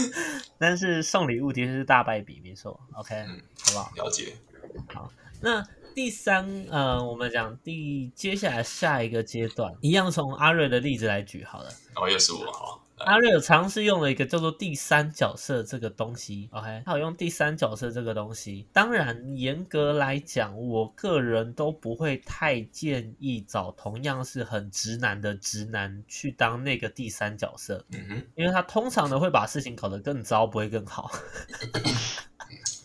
[0.58, 2.78] 但是送礼物的确是大败笔，没错。
[2.94, 3.92] OK，、嗯好不好？
[3.96, 4.34] 了解，
[4.92, 5.62] 好那
[5.94, 11.70] 第三，呃，我们讲第接下来下一个阶段，一样从阿瑞的例子来举好了。
[11.94, 18.66] 哦又是我，好，阿瑞尔尝试用了一个叫做第三角色这个东西，OK，他有用第三角色这个东西。
[18.72, 28.22] 当然，严格来讲，我个人都不会太建议找同样是很直男的直男去当那个第三角色，嗯哼。
[28.34, 31.10] 因为他通常呢会把事情搞得更糟，不会更好。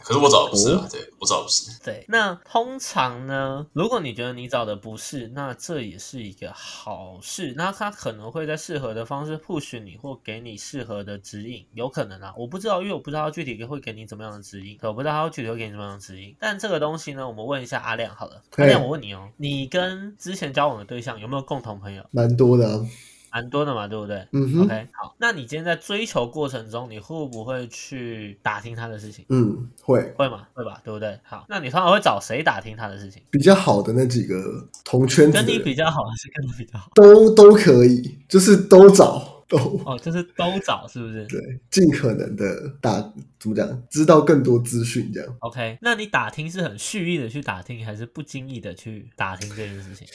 [0.04, 1.80] 可是我找的不是啊，对我找的不是。
[1.84, 7.54] 对，那通常呢，如果你觉得你找的不是，那这也是一个好事。
[7.56, 16.36] 那他可能会在适合的方式 push 你，或给你适合的指引，有可能啊，我不知道，因为我不知道他具体会给你怎么样的指引，我不知道他具体会给你怎么样的指引。
[16.40, 22.04] 但这个东西呢，我们问一下阿亮好了，阿亮，我问你哦，你跟之前交往的对象有没有共同朋友？
[22.12, 22.86] 蛮多的、啊。
[23.32, 24.28] 蛮多的嘛，对不对？
[24.32, 29.26] 嗯哼 OK，好，那你今天在追求过程中，你会不会去打听他的事情？
[29.30, 30.48] 嗯，会会嘛？
[30.54, 31.18] 会吧，对不对？
[31.24, 33.22] 好，那你通常会找谁打听他的事情？
[33.30, 36.90] 比较好的那几个同圈子跟你比较好还是跟你比较好？
[36.94, 43.00] 都都可以，就是都找都哦，就是都找是不是对，尽可能的打
[43.40, 45.36] 怎么讲，知道更多资讯这样。
[45.40, 50.06] ？OK，那你打听是很蓄意的去打听，还是不经意的去打听这件事情？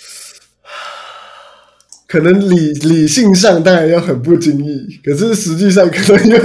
[2.07, 6.38] 可能理理性上当然要很不经意，可是实际上可能又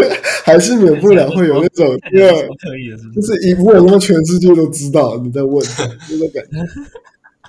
[0.43, 3.03] 还是免不了会有那种，看起因为来超刻意的，是？
[3.14, 5.64] 就是是一问，然后全世界都知道你在问，
[6.09, 6.68] 那种感觉。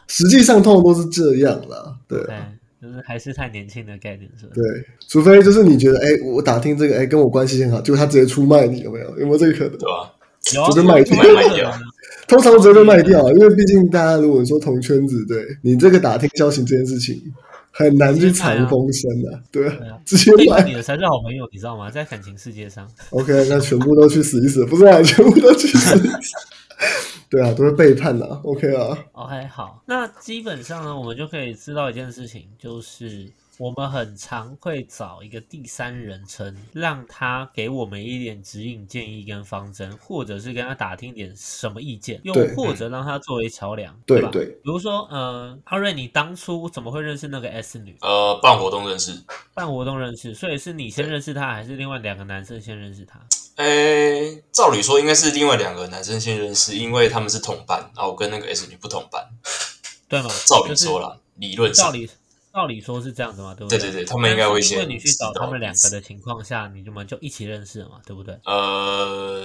[0.08, 2.48] 实际上通常都是这样啦，对啊，
[2.82, 4.52] 就是还是太年轻的概念，是吧？
[4.54, 4.62] 对，
[5.08, 9.18] 除非就是你觉得，哎、我打听这个，哎、跟我关系很好，结果他直接出卖你，有没有？
[9.18, 9.78] 有没有这个可能？
[9.78, 10.12] 对吧？
[10.54, 11.16] 有啊，就是卖掉
[12.28, 17.16] 通常直接被卖掉啊，因为毕竟大家如果说同圈子，对你这个打听交情这件事情
[17.72, 20.62] 很难去藏风声啊，对啊对啊，直接卖。
[20.64, 21.90] 你的才是好朋友，你知道吗？
[21.90, 26.36] 在感情世界上，OK，那全部都去死一死，不是啊，全部都去死一死。
[27.30, 28.40] 对啊，都是背叛啊。
[28.44, 33.26] OK 啊，OK，好，那基本上呢，我们就可以知道一件事情，就是
[33.62, 44.00] 我们很常会找一个第三人称，让他给我们一点指引、建议跟方针，或者是跟他打听点什么意见，又或者让他作为桥梁，吧？
[44.04, 47.96] 对对比如说，呃，阿瑞，你当初怎么会认识那个 S 女？
[48.00, 49.22] 呃，办活动认识。
[49.54, 53.20] 办活动认识，所以是你先认识她，还是另外两个男生先认识她？
[53.58, 59.24] 诶，照理说应该是另外两个男生先认识，因为他们是同班，然后我跟那个 S 女不同班。
[60.08, 60.28] 对吗？
[60.48, 62.10] 照理说啦，理论上，照理
[62.52, 68.38] 照理说是这样子嘛，对不对对对对，他们应该会先因为你去找他们两个的情况下，你们就一起认识了嘛，对不对？
[68.44, 69.40] 呃，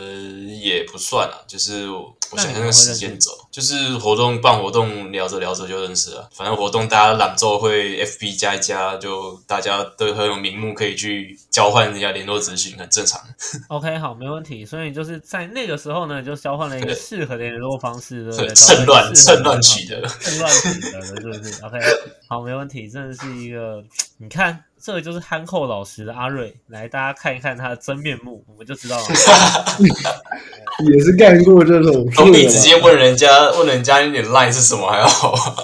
[0.61, 6.29] 也不算啊，就是我我想想那个时间轴，就是活动办活动聊着聊着就认识了。
[6.33, 13.21] 反正活动大家朗奏会 FB 加一加，就大家都很有名目可以去交换一下联络资讯，很正常。
[13.69, 14.65] OK，好，没问题。
[14.65, 18.47] 所以就是在那个时候呢，就交换了一个适合的联络方式，对不对？
[18.53, 21.79] 趁乱趁乱取得趁乱取得的，是不是？OK，
[22.27, 22.89] 好，没问题。
[22.97, 23.83] 真的是一个，
[24.17, 29.03] 你看，这个就是憨厚老实的阿瑞，来大家看一看他的真面目，我们就知道了。
[30.91, 32.47] 也是干过这种事总比。
[32.47, 35.55] 直接问人家问人家你的 line 是什么还要好啊。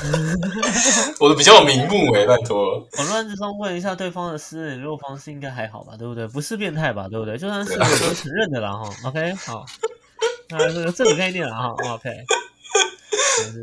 [1.18, 2.86] 我的比较有名目诶、拜托。
[2.92, 5.94] 混乱之中问一下对方的私人联络方式，应该还好吧？
[5.98, 6.28] 对不对？
[6.28, 7.08] 不是变态吧？
[7.08, 7.38] 对不对？
[7.38, 8.90] 就算是我都承认的啦哈。
[9.06, 9.64] OK，好，
[10.50, 11.74] 那这个这个概念了哈。
[11.94, 12.47] OK，就是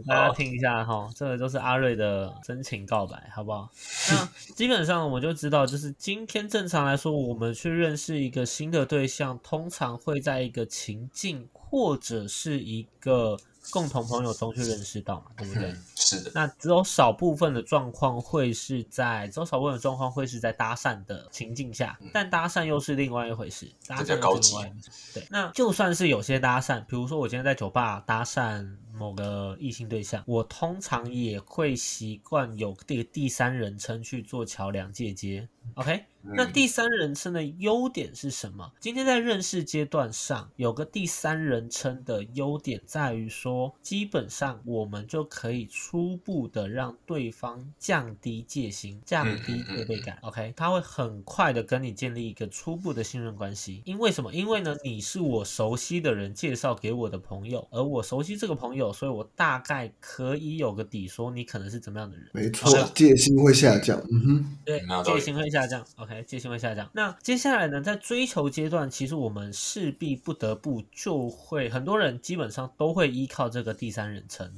[0.07, 3.69] 大家听一下哈，这个就是阿瑞的真情告白，好不好？
[4.09, 13.37] 那基本上我们就知道，就是今天正常来说，我们去认识一个新的对象，通常会在一个情境或者是一个
[13.71, 15.71] 共同朋友中去认识到嘛，对不对？
[15.71, 24.91] 嗯，是的，那只有少部分的状况会是在，只有少部分的状况会是在搭讪的情境下，但搭讪又是另外一回事，搭讪嗯这叫高级又是另外一回事。
[25.13, 35.47] 对，那就算是有些搭讪，比如说我今天在酒吧搭讪某个异性对象，我通常也会习惯有这个第三人称去做桥梁借接。
[35.73, 38.71] OK，那嗯第三人称的优点是什么？
[38.79, 50.19] 今天在认识阶段上，有个第三人称的优点在于说，基本上我们就可以初步的让对方降低戒心，降低戒备感。
[50.21, 53.81] OK，他会很快的跟你建立一个初步的信任关系。
[53.85, 54.31] 因为什么？
[54.31, 62.27] 因为呢，你是我熟悉的人介绍给我的朋友，而我熟悉这个朋友，所以我大概可以有个底，说你可能是怎么样的人。
[62.33, 63.97] 没错，戒心会下降。
[64.11, 65.85] 嗯哼，对戒心会下降。
[65.97, 66.89] OK，戒心会下降。
[66.93, 74.51] 那接下来呢，在追求阶段，其实我们势必不得不就会，很多人基本上都会依靠这个第三人称，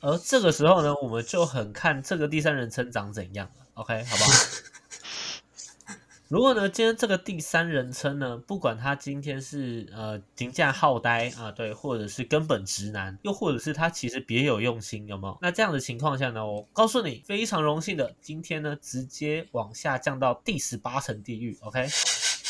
[0.00, 3.48] 而这个时候呢，我们就很看这个第三人称长怎样。
[3.74, 4.30] OK，好不好？
[6.28, 15.38] 如果呢，今天这个第三人称呢，不管他今天是呃评价好呆啊，对，或者是根本直男，又或者是他其实别有用心，有没有？
[15.40, 21.86] 那这样的情况下呢，我告诉你，非常荣幸的，今天呢直接往下降到第十八层地狱，OK？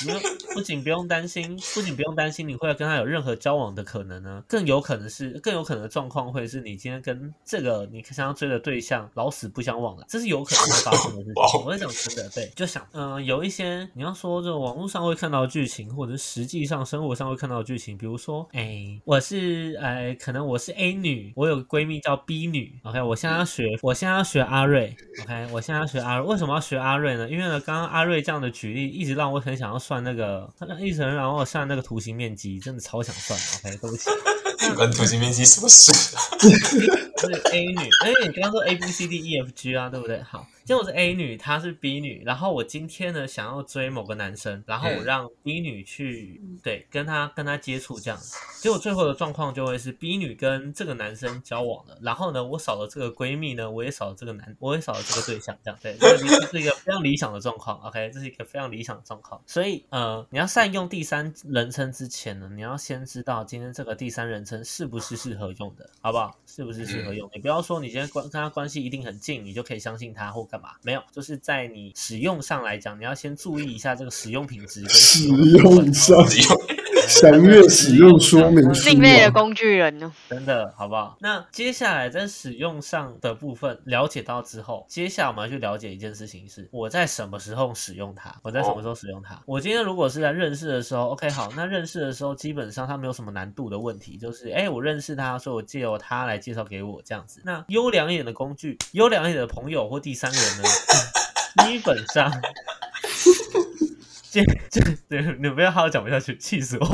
[0.05, 0.21] 你们
[0.53, 11.65] 不仅不用担心，不仅不用担心你会跟他有任何交往的可能呢，更有可能是更有可能的状况会是你今天跟这个你想要追的对象老死不相往来，这是有可能会发生的事情。
[11.65, 27.29] 我在讲真的，对，就想嗯、呃有一些你要说这种网络上会看到的剧情，或者是实际上生活上会看到的剧情，比如说，哎，我是呃，可能我是 A 女，我有个闺蜜叫 B 女，OK，我现在要学，我现在要学阿瑞，OK，我现在要学阿瑞，为什么要学阿瑞呢？
[27.29, 34.11] 因为呢，刚刚阿瑞这样的举例，一直让我很想要算那个，一层，然后算那个图形面积，真的超想算的，OK，对不起。
[34.75, 35.93] 关图形面积什么事
[36.41, 36.49] 不？
[37.33, 40.21] 是 A 女，哎，你刚刚说 A B C D E F G 啊，对不对？
[40.23, 48.19] 好，结果我是 A 女，她是 B 女，然后我今天呢想要追某个男生，然后我嗯让 B 女去对跟他跟他接触这样，
[48.61, 66.37] 结果最后的状况就会是 B 女跟这个男生交往了，然后呢我少了这个闺蜜呢，我也少了这个男，我也少了这个对象，这样对，这个这是一个非常理想的状况，OK，这是一个非常理想的状况，所以呃你要善用第三人称之前呢，你要先知道今天这个第三人称是不是适合用的，好不好？
[66.45, 67.31] 是不是适合用？
[67.33, 70.71] 你不要说你今天关跟他关系一定很近，你就可以相信他或干嘛？
[70.83, 76.63] 没有，就是在你使用上来讲，你要先注意一下这个使用品质跟使的用上只有
[77.09, 79.31] 详阅使用说明书另类的啊。
[79.31, 80.13] 工具人呢？
[80.29, 81.17] 真的好不好？
[81.21, 89.41] 那接下来在使用上的部分了解到之后，接下来我们要去了解一件事情是我在什么时候使用它，我在什么时候使用它。
[89.47, 97.41] 我今天如果是在认识的时候，OK 好，那认识的时候基本上它没有什么难度的问题，就是哎我认识他，所以我借由他来介绍给我这样子。
[97.45, 100.69] 那优良一点的工具，优良一点的朋友或第三人呢，
[101.65, 102.33] 基本上。
[104.45, 106.87] 这这对，你不要好好讲不下去，气死我！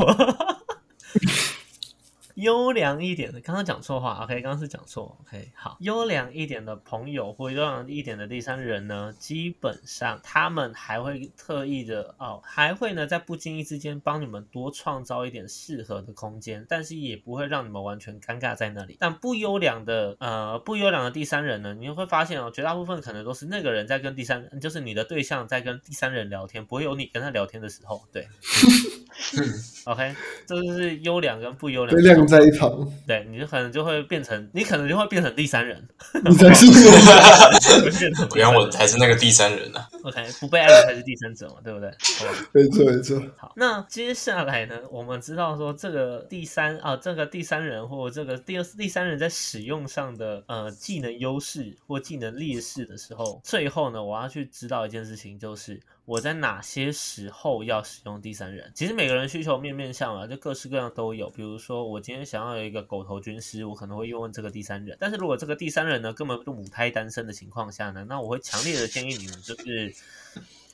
[2.43, 18.97] 优良一点的，刚刚讲错话，OK，刚刚是讲错，OK，好，优良一点的朋友或优良一点的第三人呢，基本上他们还会特意的哦，还会呢在不经意之间帮你们多创造一点适合的空间，但是也不会让你们完全尴尬在那里。
[18.99, 28.27] 但不优良的呃不优良的第三人呢，你会发现哦，绝大部分可能都是那个人在跟第三，就是你的对象在跟第三人聊天，不会有你跟他聊天的时候，对。
[29.85, 30.15] OK，
[30.47, 31.95] 这就是优良跟不优良
[32.33, 35.87] 在一旁，对，你就可能就会变成，你可能就会变成第三人，
[36.25, 41.89] 你才是会变成第原来我才是那个第三人啊！OK，不被爱的才是第三者嘛，对不对？
[42.17, 42.31] 好吧。
[42.51, 43.21] 没错没错。
[43.37, 58.71] 好，那接下来呢，我们知道说这个第三啊，这个第三人或这个第二第三人在使用上的呃技能优势或技能劣势的时候，最后呢，我要去知道一件事情，就是我在哪些时候要使用第三人。
[58.75, 61.29] 其实每个人需求面面相啊，就各式各样都有。
[61.29, 64.97] 比如说，我今天想要有一个狗头军师，我可能会用这个第三人。
[64.99, 69.95] 但是如果这个第三人呢根本就母胎单身的情况下呢，那我会强烈的建议你们就是。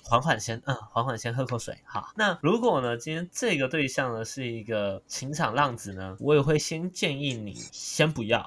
[0.04, 1.78] 缓缓先，嗯，缓缓先喝口水。
[1.84, 8.39] 好，那如果呢，今天这个对象呢是一个情场浪子呢，我也会先建议你先不要，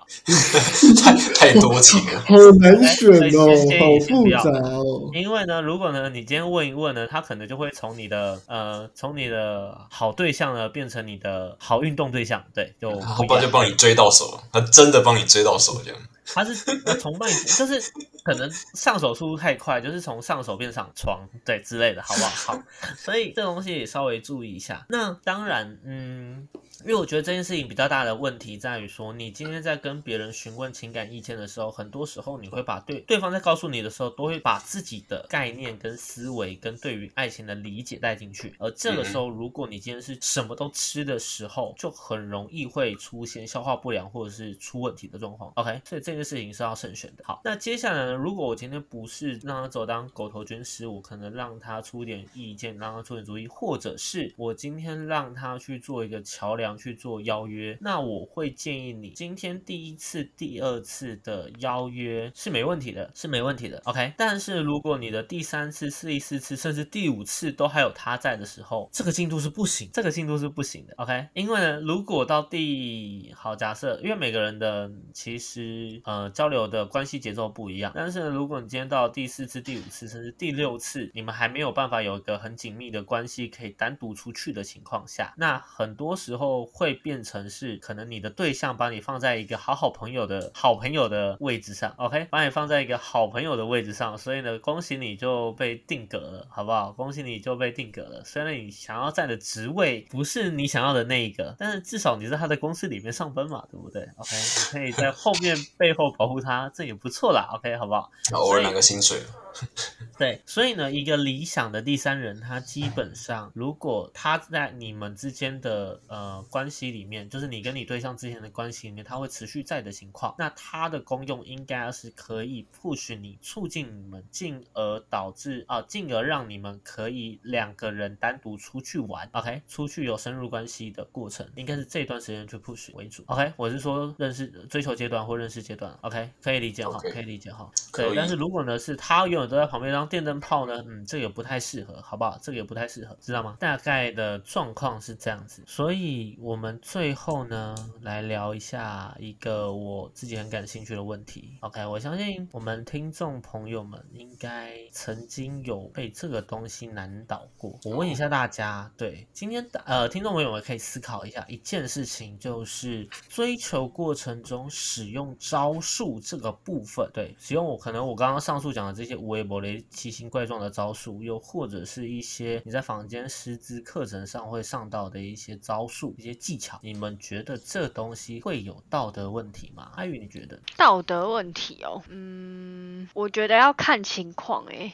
[1.03, 1.15] 太
[1.53, 2.21] 太多情了。
[2.21, 5.11] 好难选哦，哎好复杂哦。
[5.13, 16.01] 因为呢，如果呢你今天问一问呢，他可能就会从你的呃，从你的好对象呢变成你的好运动对象，对，就然不一样后就帮你追到手了，他真的帮你追到手这样。
[16.27, 16.55] 他是
[16.99, 17.81] 崇拜，就是
[18.23, 22.55] 可能上手速度太快，就是从上手变上床，对之类的，好不好？
[22.55, 22.63] 好，
[22.97, 24.87] 所以这东西也稍微注意一下。
[24.89, 26.49] 那当然，嗯。
[26.85, 38.57] 因为我觉得这件事情比较大的问题在于说，你今天在跟别人询问情感意见的时候，很多时候你会把对对方在告诉你的时候，都会把自己的概念跟思维跟对于爱情的理解带进去。
[38.59, 45.53] 而这个时候，如果你今天是什么都吃的时候，就很容易会出现消化不良或者是出问题的状况。
[45.55, 47.23] OK，所以这件事情是要慎选的。
[47.25, 56.72] 好，那接下来呢，如果我今天不是让他走当狗头军师，我可能让他出点意见，让他出点主意，或者是我今天让他去做一个桥梁。
[56.77, 63.81] 去做邀约，那我会建议你今天第一次、第二次的邀约是没问题的，是没问题的。
[63.85, 70.95] OK，但是如果你的第三次、第四次，甚至第五次都还有他在的时候，这个进度是不行，这个进度是不行的。
[70.99, 86.52] OK，因为呢，如果到第好假设，因为每个人的其实呃交流的关系节奏不一样，但是如果你今天到第四次、第五次，甚至第六次，你们还没有办法有一个很紧密的关系可以单独出去的情况下，那很多时候。
[86.67, 96.93] 会变成是可能你的对象把你放在一个好好朋友的好朋友的位置上，OK，把你放在一个好朋友的位置上，所以呢，恭喜你就被定格了，好不好？
[96.93, 98.23] 恭喜你就被定格了。
[98.25, 107.49] 虽然你想要在的职位不是你想要的那一个，但是至少你在他的公司里面上班嘛，对不对？OK，你可以在后面 背后保护他，这也不错啦。
[107.55, 108.11] OK，好不好？
[108.33, 109.21] 偶尔拿个薪水。
[110.17, 139.53] 对，所以呢，一个理想的第三人，他基本上，如果他在你们之间的呃关系里面，就是你跟你对象之前的关系里面，他会持续在的情况，那他的功用应该是可以 push 你，促进你们，进而导致啊，进而让你们可以两个人单独出去玩，OK，出去有深入关系的过程，应该是这段时间去 push 为主，OK，我是说认识追求阶段或认识阶段，OK，可以理解哈，可以理解哈，对，但是如果呢是他永远。
[139.53, 142.39] 都在旁边当电灯泡呢，嗯，这个也不太适合，好不好？
[142.41, 143.55] 这个也不太适合，知道吗？
[143.61, 151.57] 大概的状况是这样子，所以我们最后呢，来聊一下一个我自己很感兴趣的问题。
[151.61, 157.77] OK，我相信我们听众朋友们应该曾经有被这个东西难倒过。
[157.85, 167.11] 我问一下大家，对今天呃，听众朋友们可以思考一下一件事情，就是追求过程中使用招数这个部分。
[167.13, 169.33] 对，使用我可能我刚刚上述讲的这些无。
[169.33, 179.91] 微博雷奇形怪状的招数，又或者是一些你在坊间师资课程上会上到的一些招数、一些技巧，你们觉得这东西会有道德问题吗？
[179.97, 182.01] 阿宇，你觉得道德问题哦？
[182.09, 184.93] 嗯，我觉得要看情况诶。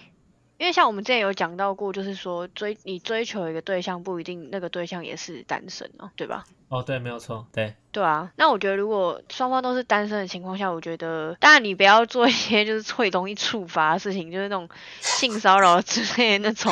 [0.57, 6.47] 因为像我们之前有讲到过，就是说追你追求一个对象，不一定那个对象也是单身哦，对吧？
[6.69, 7.75] 哦，对，没有错，对。
[7.91, 14.69] 对啊，那我觉得如果双方都是单身的情况下，我觉得当然你不要做一些就是会容易触发的事情，就是那种
[15.01, 16.71] 性骚扰之类的那种，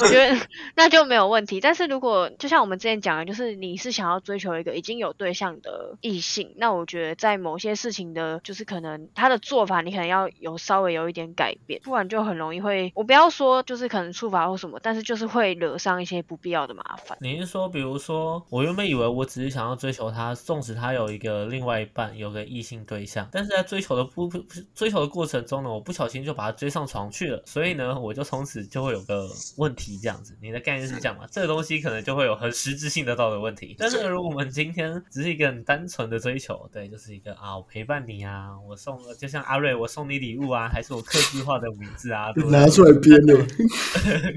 [0.00, 0.34] 我觉得
[0.74, 1.60] 那就没有问题。
[1.60, 17.18] 但是如果就像我们之前讲的，就是你是想要追求一个已经有对象的异性，那我觉得在某些事情的，就是可能他的做法，你可能要有稍微有一点改变，不然就很容易会，我不要说就是可能触发或什么，但是就是会惹上一些不必要的麻烦。
[17.20, 20.34] 你是说，比如说我原本以为我只是想要追求他。
[20.34, 24.42] 纵使他有一个另外一半，有个异性对象，但是在追求的不不
[24.74, 30.36] 追求的过程中呢，我不小心就把他追上床去了，所以呢，我就从此就会有个问题这样子。
[30.40, 31.26] 你的概念是这样吗？
[31.30, 33.76] 这个东西可能就会有很实质性的道德问题。
[33.78, 43.34] 但是如果我们今天只是一个很单纯的追求，对，就是一个啊，我陪伴你啊，我送，就像阿瑞，我送你礼物啊，还是我客制化的名字啊， 拿出来编 的，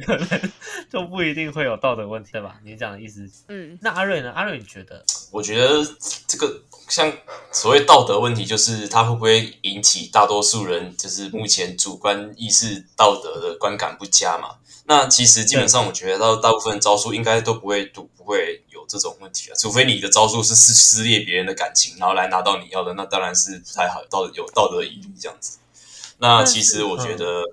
[0.05, 0.51] 可能
[0.89, 2.59] 就不一定会有道德问题，对吧？
[2.63, 4.31] 你讲的意思，嗯，那阿瑞呢？
[4.31, 5.03] 阿瑞，你觉得？
[5.31, 5.85] 我觉得。
[6.27, 7.11] 这个像
[7.51, 14.55] 所谓道德问题，就是它会不会引起大多数人就是目前主观意识道德的观感不佳嘛？
[14.85, 25.59] 那其实基本上，我觉得到大部分招数应该都不会都不会有这种问题啊，除非你的招数是撕撕裂别人的感情，然后来拿到你要的，那当然是不太好，道有道德疑虑这样子。
[26.17, 27.43] 那其实我觉得。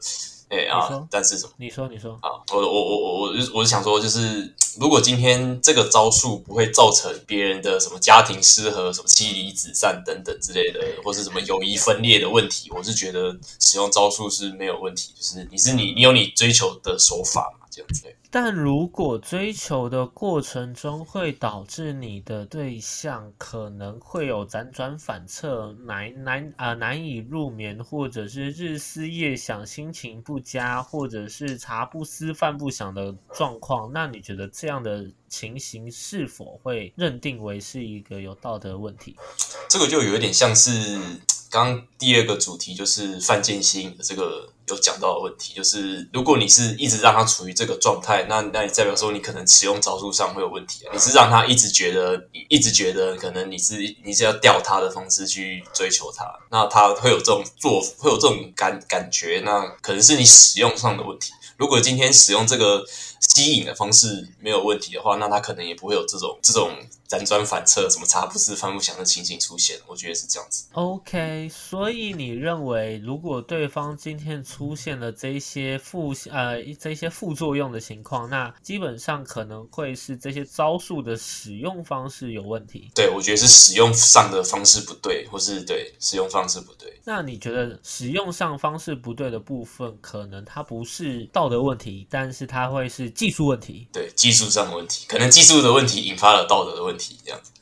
[0.54, 1.02] 哎啊！
[1.10, 1.52] 但是什么？
[1.56, 2.28] 你说，你说啊！
[2.52, 15.12] 我我我我我我是想说，就是如果今天这个招数不会造成别人的什么家庭失和、什么妻离子散等等之类的，或是什么友谊分裂的问题，我是觉得使用招数是没有问题。
[15.14, 18.02] 就是你是你，你有你追求的手法嘛，这样子。
[18.34, 39.14] 但如果追求的过程中会导致你的对象可能会有辗转反侧、难难啊难以入眠，或者是日思夜想、心情不佳，或者是茶不思饭不想的状况，那你觉得这样的情形是否会认定为是一个有道德问题？
[39.68, 40.98] 这个就有一点像是。
[41.52, 50.86] 刚第二个主题就是犯贱吸引的这个有讲到的问题，就是如果你是一直让他处于这个状态，那那你代表说你可能使用招数上会有问题。
[50.90, 61.32] 你是让他一直觉得，一直觉得可能你是你是要钓他的方式去追求他，那他会有这种做会有这种感感觉，那可能是你使用上的问题。
[61.58, 62.82] 如果今天使用这个
[63.22, 66.70] 吸引的方式没有问题的话，那他可能也不会有这种这种
[67.08, 69.78] 辗转反侧、什么茶不思饭不想的情形出现。
[69.86, 70.64] 我觉得是这样子。
[70.72, 82.90] OK，所以你认为，如果对方今天出现了这些副呃这些副作用的情况，那基本上可能会是这些招数的使用方式有问题。
[82.94, 86.92] 对，我觉得是使用上的方式不对，或是对使用方式不对。
[87.04, 93.86] 那你觉得使用上方式不对的部分，可能它不是道德问题，但是它会是技术问题。
[93.92, 97.52] 对技术上的问题，可能技术的问题引发了道德的问题，这样子。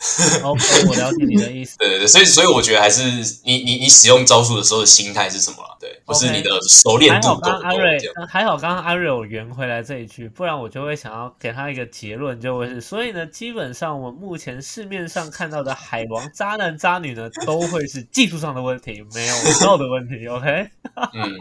[0.43, 1.77] OK，我了解你的意思。
[1.81, 3.03] 对对对，所以所以我觉得还是
[3.45, 5.77] 你你你使用招数的时候的心态是什么了？
[5.79, 20.27] 对，不是你的熟练还度够不够好刚刚阿瑞这样。，还好刚刚阿瑞有圆回来这一句，不然我就会想要给他一个结论，就会是，所以呢，基本上我们目前市面上看到的海王渣男渣女呢，都会是技术上的问题，没有道德问题。
[20.29, 20.71] OK，
[21.15, 21.39] 嗯，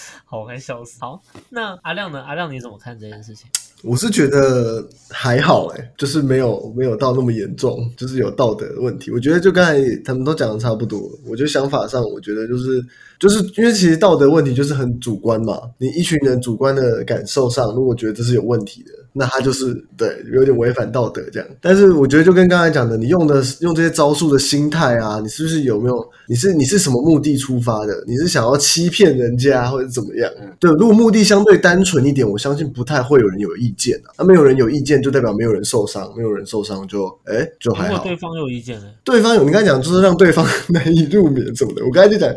[0.24, 0.98] 好，我快笑死。
[1.00, 2.20] 好，那阿亮呢？
[2.22, 3.46] 阿亮你怎么看这件事情？
[3.84, 9.12] 我是觉得还好哎、就是没有没有到那么严重，就是有道德的问题。
[9.12, 12.84] 我觉得就刚才他们都讲的差不多，我觉得想法上，我觉得就是
[13.20, 21.48] 就是因为其实道德问题就是很主观嘛，你一群人主观的感受上，如果觉得这是有问题的，那他就是对有点违反道德这样。
[21.60, 28.04] 但是我觉得就跟刚才讲的，你用的用这些招数的心态啊，你是不是有没有你是你是什么目的出发的？
[28.06, 30.30] 你是想要欺骗人家或者怎么样？
[30.60, 34.14] 对，如果目的相对单纯一点，我相信不太会有人有意见啊。
[34.18, 37.94] 那没有人有意见，就代表没有人受伤，没有人受伤就哎就还好。
[37.94, 38.86] 如果对方有意见呢？
[39.04, 42.32] 对方有你刚才讲就是让对方 难以入眠什么的，我刚才就讲，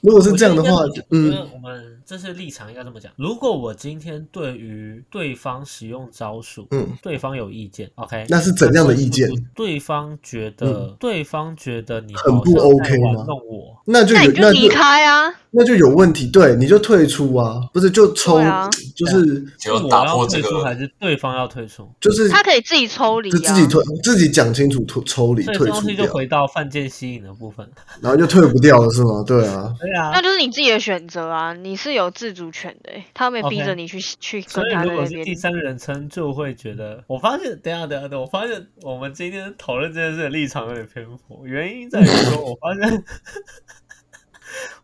[0.00, 3.12] 如果是这样的话嗯我们这是立场应该这么讲。
[3.16, 9.28] 如果我今天对于对方使用招数，嗯，对方有意见，OK，那是怎样的意见？
[9.54, 15.34] 对方觉得，对方觉得你很不好像在 OK 玩吗弄我，那就那有那你就离开啊！
[15.54, 21.88] 那就有问题，对，你就退出啊，不是就抽，啊就是就打破这个退出还是对方要退出？
[22.00, 23.52] 就是他可以自己抽离啊就自。
[23.54, 27.68] 己退，自己讲清楚退抽离退出东西就，回到犯贱吸引的部分。
[28.00, 29.22] 然后就退不掉了是吗？
[29.26, 35.24] 对啊，对啊那，就是你自己的选择啊，你是有自主权的欸、他没逼着你去去所跟以如果是他那边。
[35.24, 43.04] 第三人称，就会觉得，我发现，等下等下等，我发现我们今天讨论这件事的立场有点偏颇，原因在于说，我发现。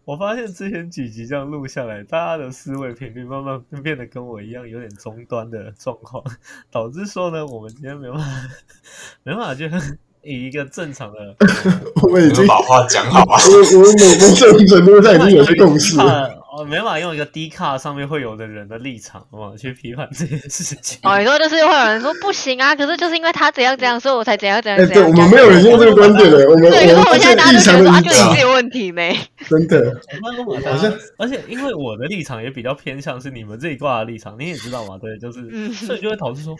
[0.08, 6.24] 我发现之前几集这样录下来，大家的思维频率慢慢变得跟我一样有点终端的状况，
[6.72, 8.26] 导致说呢，我们今天没办法，
[9.22, 9.68] 没办法就
[10.22, 11.18] 以一个正常的
[12.02, 13.40] 我们已经把话讲好啊。
[13.46, 16.34] 我我们某某种程度上已经有些共识了。
[16.50, 20.98] 哦，没办法用一个低卡上面会有的人的立场嘛去批判这件事情。
[21.02, 25.02] 哦，你说就是会有人说不行啊，可是就是因为他怎样怎样，所以我才怎样怎样哎，对。
[25.02, 29.16] 我们没有人用这个观点的，我们对，因为我我们现在大家都觉得说啊，就你自己问题没？
[29.48, 30.00] 真的。
[30.22, 36.56] 我跟我好像而且因为我的立场也比较偏向是你们这一挂的立场，你也知道嘛，对，就是，嗯所以就会导致说，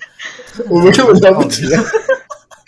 [0.69, 1.83] 我们根本了不起啊！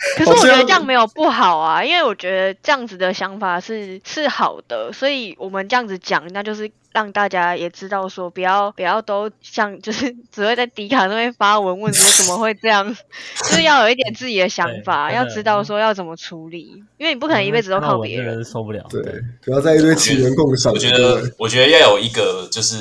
[0.17, 12.97] 可是我觉得这样没有不好啊，因为我觉得这样子的想法是是好的，所以我们这样子讲，那就是让大家也知道说，不要不要都像就是 只会在迪卡上面发文问说怎么会这样，
[13.45, 18.43] 就是要有一点自己的想法，要知道说要怎么处理，因为你不可能一辈子都靠别人。
[18.43, 18.85] 是受不了。
[18.89, 19.03] 对，
[19.45, 20.73] 不要在一堆奇人共赏。
[20.73, 22.77] 我觉得，我觉得要有一个，就是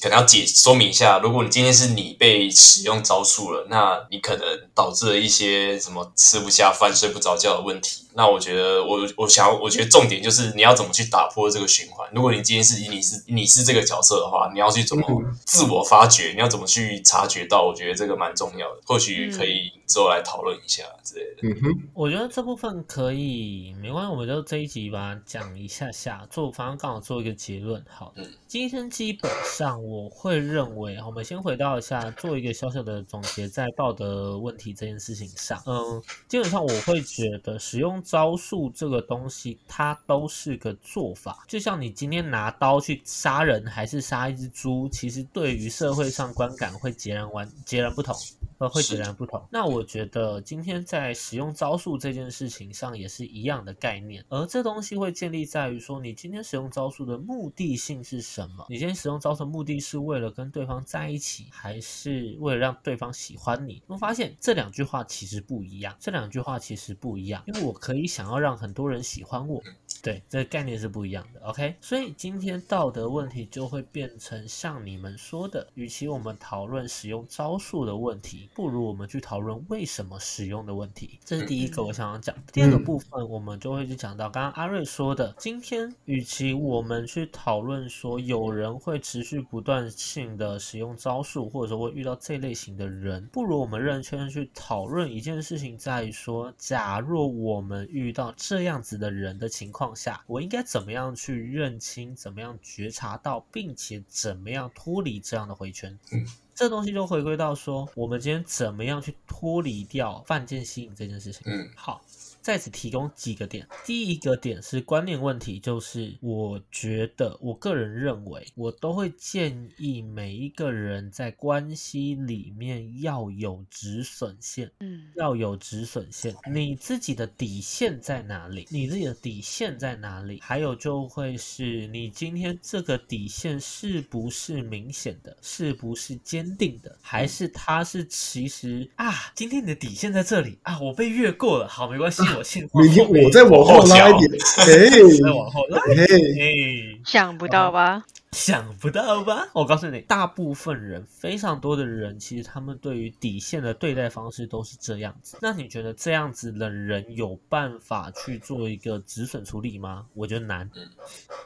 [0.00, 8.05] 可能要解说明一下，如果你今天是你被使用招数了，那你可能导致了一些什么吃不下饭、睡不着觉的问题。
[8.16, 12.08] 那我觉得，我我想，我觉得重点就是你要怎么去打破这个循环。
[12.14, 17.66] 如果你今天是以你是你是这个角色的话，你要去怎么嗯自我发掘，你要怎么去察觉到？
[17.66, 21.48] 我觉得这个蛮重要的，或许可以之后来讨论一下之类的。
[21.48, 27.84] 嗯哼，我觉得这部分可以，没关系，我们就这一集把它讲一下下，做反正刚好做一个结论。
[27.88, 48.14] 好，嗯今天基本上我会认为，我们先回到一下，做一个小小的总结，在道德问题这件事情上，嗯，基本上我会觉得使用招数这个东西，它都是个做法，就像你今天拿刀去杀人，还是杀一只猪，其实对于社会上观感会截然完截然不同。
[48.58, 49.46] 呃，会截然不同。
[49.50, 58.66] 那我觉得今天在使用招数这件事情上也是一样的概念，而这东西会建立在于说，你今天使用招数的目的性是什么？
[58.68, 63.82] 你今天使用招数的目的是为了跟对方在一起，还是为了让对方喜欢你？
[63.86, 69.62] 我发现这两句话其实不一样，这两句话其实不一样，因为我可以想要让很多人喜欢我，
[70.02, 71.40] 对，这个概念是不一样的。
[71.40, 81.18] OK，所以今天道德问题就会变成像你们说的，与其我们讨论使用招数的问题，不如我们去讨论为什么使用的问题。
[81.24, 82.34] 这是第一个我想要讲。
[82.52, 105.98] 第二个部分，我们就会去讲到刚刚阿瑞说的，今天与其我们去讨论说有人会持续不断性的使用招数，或者说会遇到这类型的人，不如我们认真去讨论一件事情，在于说，假若我们遇到这样子的人的情况下，我应该怎么样去认清，怎么样觉察到，并且怎么样脱离这样的回圈。
[106.12, 106.26] 嗯
[106.56, 111.42] 这东西就回归到说，我们今天怎么样去脱离掉犯贱吸引这件事情。
[111.44, 112.00] 嗯好，
[112.46, 113.66] 在此提供几个点。
[113.84, 124.70] 第一个点是观念问题，就是我觉得我个人认为，我都会建议每一个人在关系里面要有止损线。
[124.78, 128.68] 嗯要有止损线，你自己的底线在哪里？
[128.70, 130.38] 你自己的底线在哪里？
[130.40, 144.88] 还有就会是你今天这个底线是不是明显的，是不是坚定的，还是它是其实啊，今天你的底线在这里啊，我被越过了，好，没关系，我先明天我再往后 后拉一点，哎
[145.22, 146.98] 再往后拉，哎，哎。
[147.04, 148.04] 想不到吧？
[148.36, 149.48] 想不到吧？
[149.54, 155.38] 我告诉你，大部分人，非常多的人，其实他们对于底线的对待方式都是这样子。
[155.40, 160.04] 那你觉得这样子的人有办法去做一个止损处理吗？
[160.12, 160.86] 我觉得难嗯，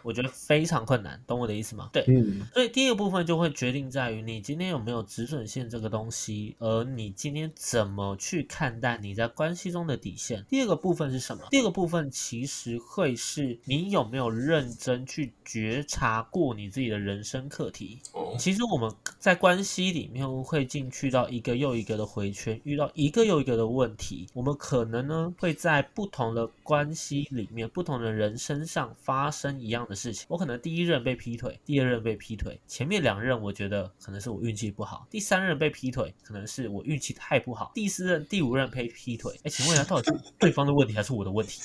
[0.03, 1.89] 我觉得非常困难，懂我的意思吗？
[1.93, 10.45] 对，嗯所以第一个部分就会决定在于你今天有没有止损线这个东西，而你今天怎么去看待你在关系中的底线。
[10.49, 11.45] 第二个部分是什么？
[11.51, 17.99] 第二个部分其实会是你有没有认真去觉察过你自己的人生课题。
[18.13, 30.27] 哦，其实我们在关系里面会进去到一个又一个的回圈，遇到一个又一个的问题，我们可能呢会在不同的关系里面、不同的人身上发生一样的事情。
[30.29, 41.61] 我可能第一任被劈腿，第二任被劈腿，前面两任我觉得可能是我运气不好，第三任被劈腿可能是我运气太不好，第四任、第五任被劈腿，哎，请问一下，到底是对方的问题还是我的问题？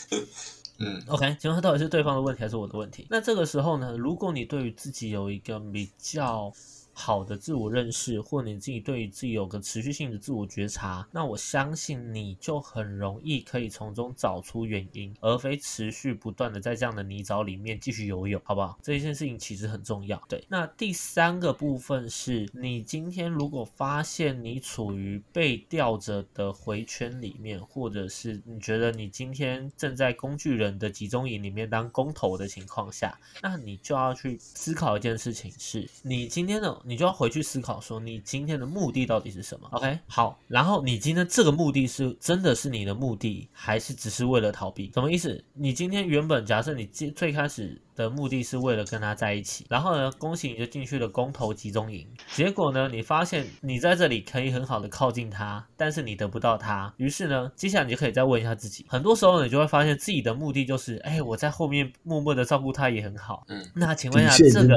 [0.77, 3.07] 嗯 OK，请问到底是对方的问题还是我的问题？
[3.09, 6.51] 那这个时候呢，如果你对于自己有一个比较
[6.97, 18.79] 好的自我认识，或你自己对于自己有个持续性的自我觉察，那我相信你就很容易可以从中找出原因，而非持续不断的在这样的泥沼里面继续游泳，好不好？
[18.81, 20.21] 这一件事情其实很重要。
[20.29, 44.91] 对，那第三个部分是你今天如果发现你处于被吊着的回圈里面，或者是你觉得你今天正在工具人的集中营里面当工头的情况下，那你就要去思考一件事情是，你今天的你就要回去思考说，你今天的目的到底是什么？OK，好，然后你今天这个目的是真的是你的目的，还是只是为了逃避？
[44.93, 45.43] 什么意思？
[45.53, 63.43] 你今天原本假设你最最开始的目的是为了跟他在一起，然后呢，恭喜你就进去了公投集中营，结果呢，你发现你在这里可以很好的靠近他，但是你得不到他，于是呢，接下来你就可以再问一下自己，很多时候你就会发现自己的目的就是，哎，我在后面默默的照顾他也很好。
[63.47, 64.75] 嗯，那请问一下，这个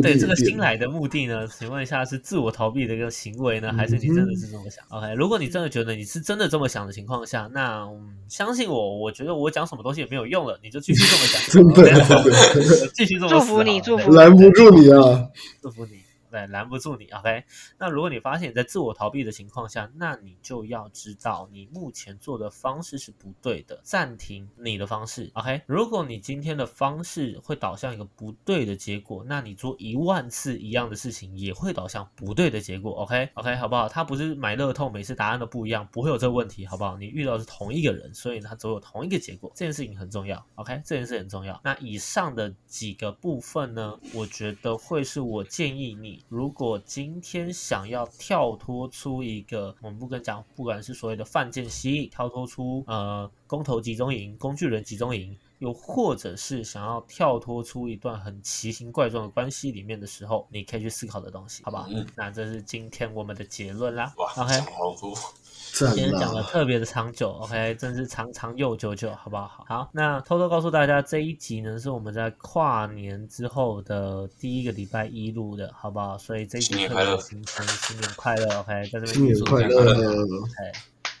[0.00, 0.34] 对这个。
[0.44, 1.48] 新来的目的呢？
[1.48, 12.24] 请问一下，是自我逃避的一个行为呢，还是你真的是这么想、o k 如果你真的觉得你是真的这么想的情况下，那、嗯、相信我，我觉得我讲什么东西也没有用了，你就继续这么想， 真的 OK？
[12.24, 12.33] 真 的
[12.94, 15.26] 继续这么祝福你祝福对拦不住你啊！
[15.62, 16.03] 祝福你，
[16.34, 17.06] 对，拦不住你。
[17.10, 17.44] OK，
[17.78, 25.30] 那如果你发现你在自我逃避的情况下，那你就要知道你目前做的方式是不对的，暂停你的方式。
[25.34, 32.90] OK，如果你今天的方式会导向一个不对的结果，那你做一万次一样的事情也会导向不对的结果。
[33.02, 33.88] OK，OK，、好不好？
[33.88, 36.96] 它不是买乐透，每次答案都不一样，不会有这个问题，好不好？
[36.96, 40.44] 你遇到的是同一个人，所以他总有同一个结果，这件事情很重要。
[40.56, 41.60] OK，这件事很重要。
[41.62, 55.36] 那以上的几个部分呢，我觉得会是我建议你，如果今天想要跳脱出一个，我们不跟讲，不管是所谓的犯贱吸引，跳脱出呃公投集中营、工具人集中营。
[55.60, 61.86] 又或者是想要跳脱出一段很奇形怪状的关系里面的时候，你可以去思考的东西，好不好？
[61.88, 64.12] 嗯那这是今天我们的结论啦。
[64.18, 65.24] 哇，OK，好多，赞
[65.72, 66.42] 今天讲的！
[66.42, 69.48] 特别的长久，OK，真是长长又久久，好不好？
[69.48, 76.16] 好，好，那偷偷告诉大家，这一集呢是我们在跨年之后的第一个礼拜一录的，好不好？
[76.18, 80.52] 所以这一集特别新年快乐新春，新年快乐，OK，在这边新年预祝快乐，OK，！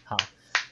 [0.04, 0.16] 好，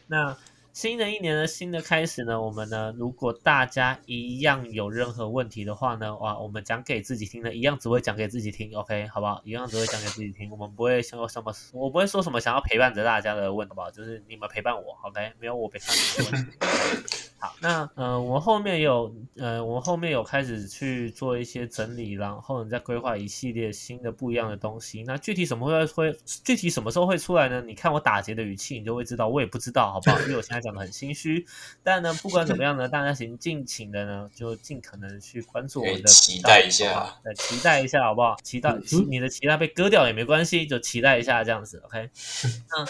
[0.06, 0.36] 那
[0.72, 9.42] 新的一年呢，新的开始呢，我们呢，如果大家一样有任何问题的话呢，哇，我们讲给自己听的，一样只会讲给自己听，OK，好不好？
[9.44, 13.90] 一样只会讲给自己听，我们不会说什么，我不会说什么想要陪伴着大家的问，好不好？
[13.90, 17.18] 就是你们陪伴我，OK，没有我陪伴你的问题。
[17.42, 25.02] 好，那呃，我们后面有呃，我们后面有开始去做一些整理，然后你再规划一系列新的不一样的东西。
[25.02, 27.60] 那具体什么会会具体什么时候会出来呢？
[27.60, 29.26] 你看我打结的语气，你就会知道。
[29.26, 30.20] 我也不知道，好不好？
[30.20, 31.44] 因为我现在讲的很心虚。
[31.82, 38.36] 但呢，不管怎么样呢，大家请尽情的呢，就尽可能去关注我们的期待一下对，期待一下，好不好？
[38.44, 38.72] 期待
[39.08, 42.08] 你的期待被割掉也没关系，就期待一下这样子，OK。
[42.70, 42.86] 那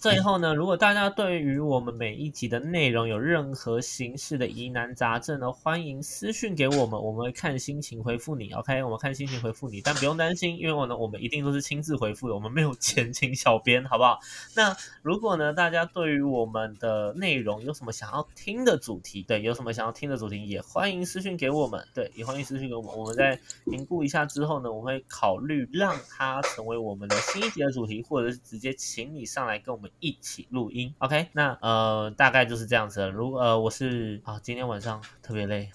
[0.00, 8.82] 最后呢，如果大家对于我们每一集的内容有任何形式的疑难杂症呢，欢迎私讯给我们，我们会看心情回复你，OK？
[8.82, 14.18] 我们看心情回复你，但不用担心，因为我呢，我们一定都是亲自回复的，我们没有前请小编，好不好？
[14.56, 31.28] 那如果呢，大家对于我们的内容有什么想要听的主题，对，有什么想要听的主题，也欢迎私讯给我们，对，也欢迎私讯给我们，我们在评估一下之后呢，我会考虑让它成为我们的新一集的主题，或者是直接请你上来跟我们一起录音，OK？
[31.32, 33.10] 那呃，大概就是这样子了。
[33.10, 35.68] 如呃，我是啊，今天晚上特别累，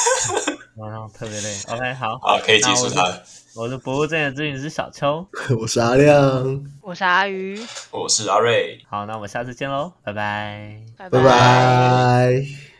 [0.76, 1.92] 晚上特别累，OK？
[1.92, 3.22] 好，好，可以结束那它。
[3.54, 5.26] 我是不务正业的咨询师小邱，
[5.60, 7.60] 我是阿亮，我是阿鱼，
[7.90, 8.80] 我是阿瑞。
[8.88, 10.80] 好，那我们下次见喽，拜拜。
[10.96, 12.65] 拜拜拜。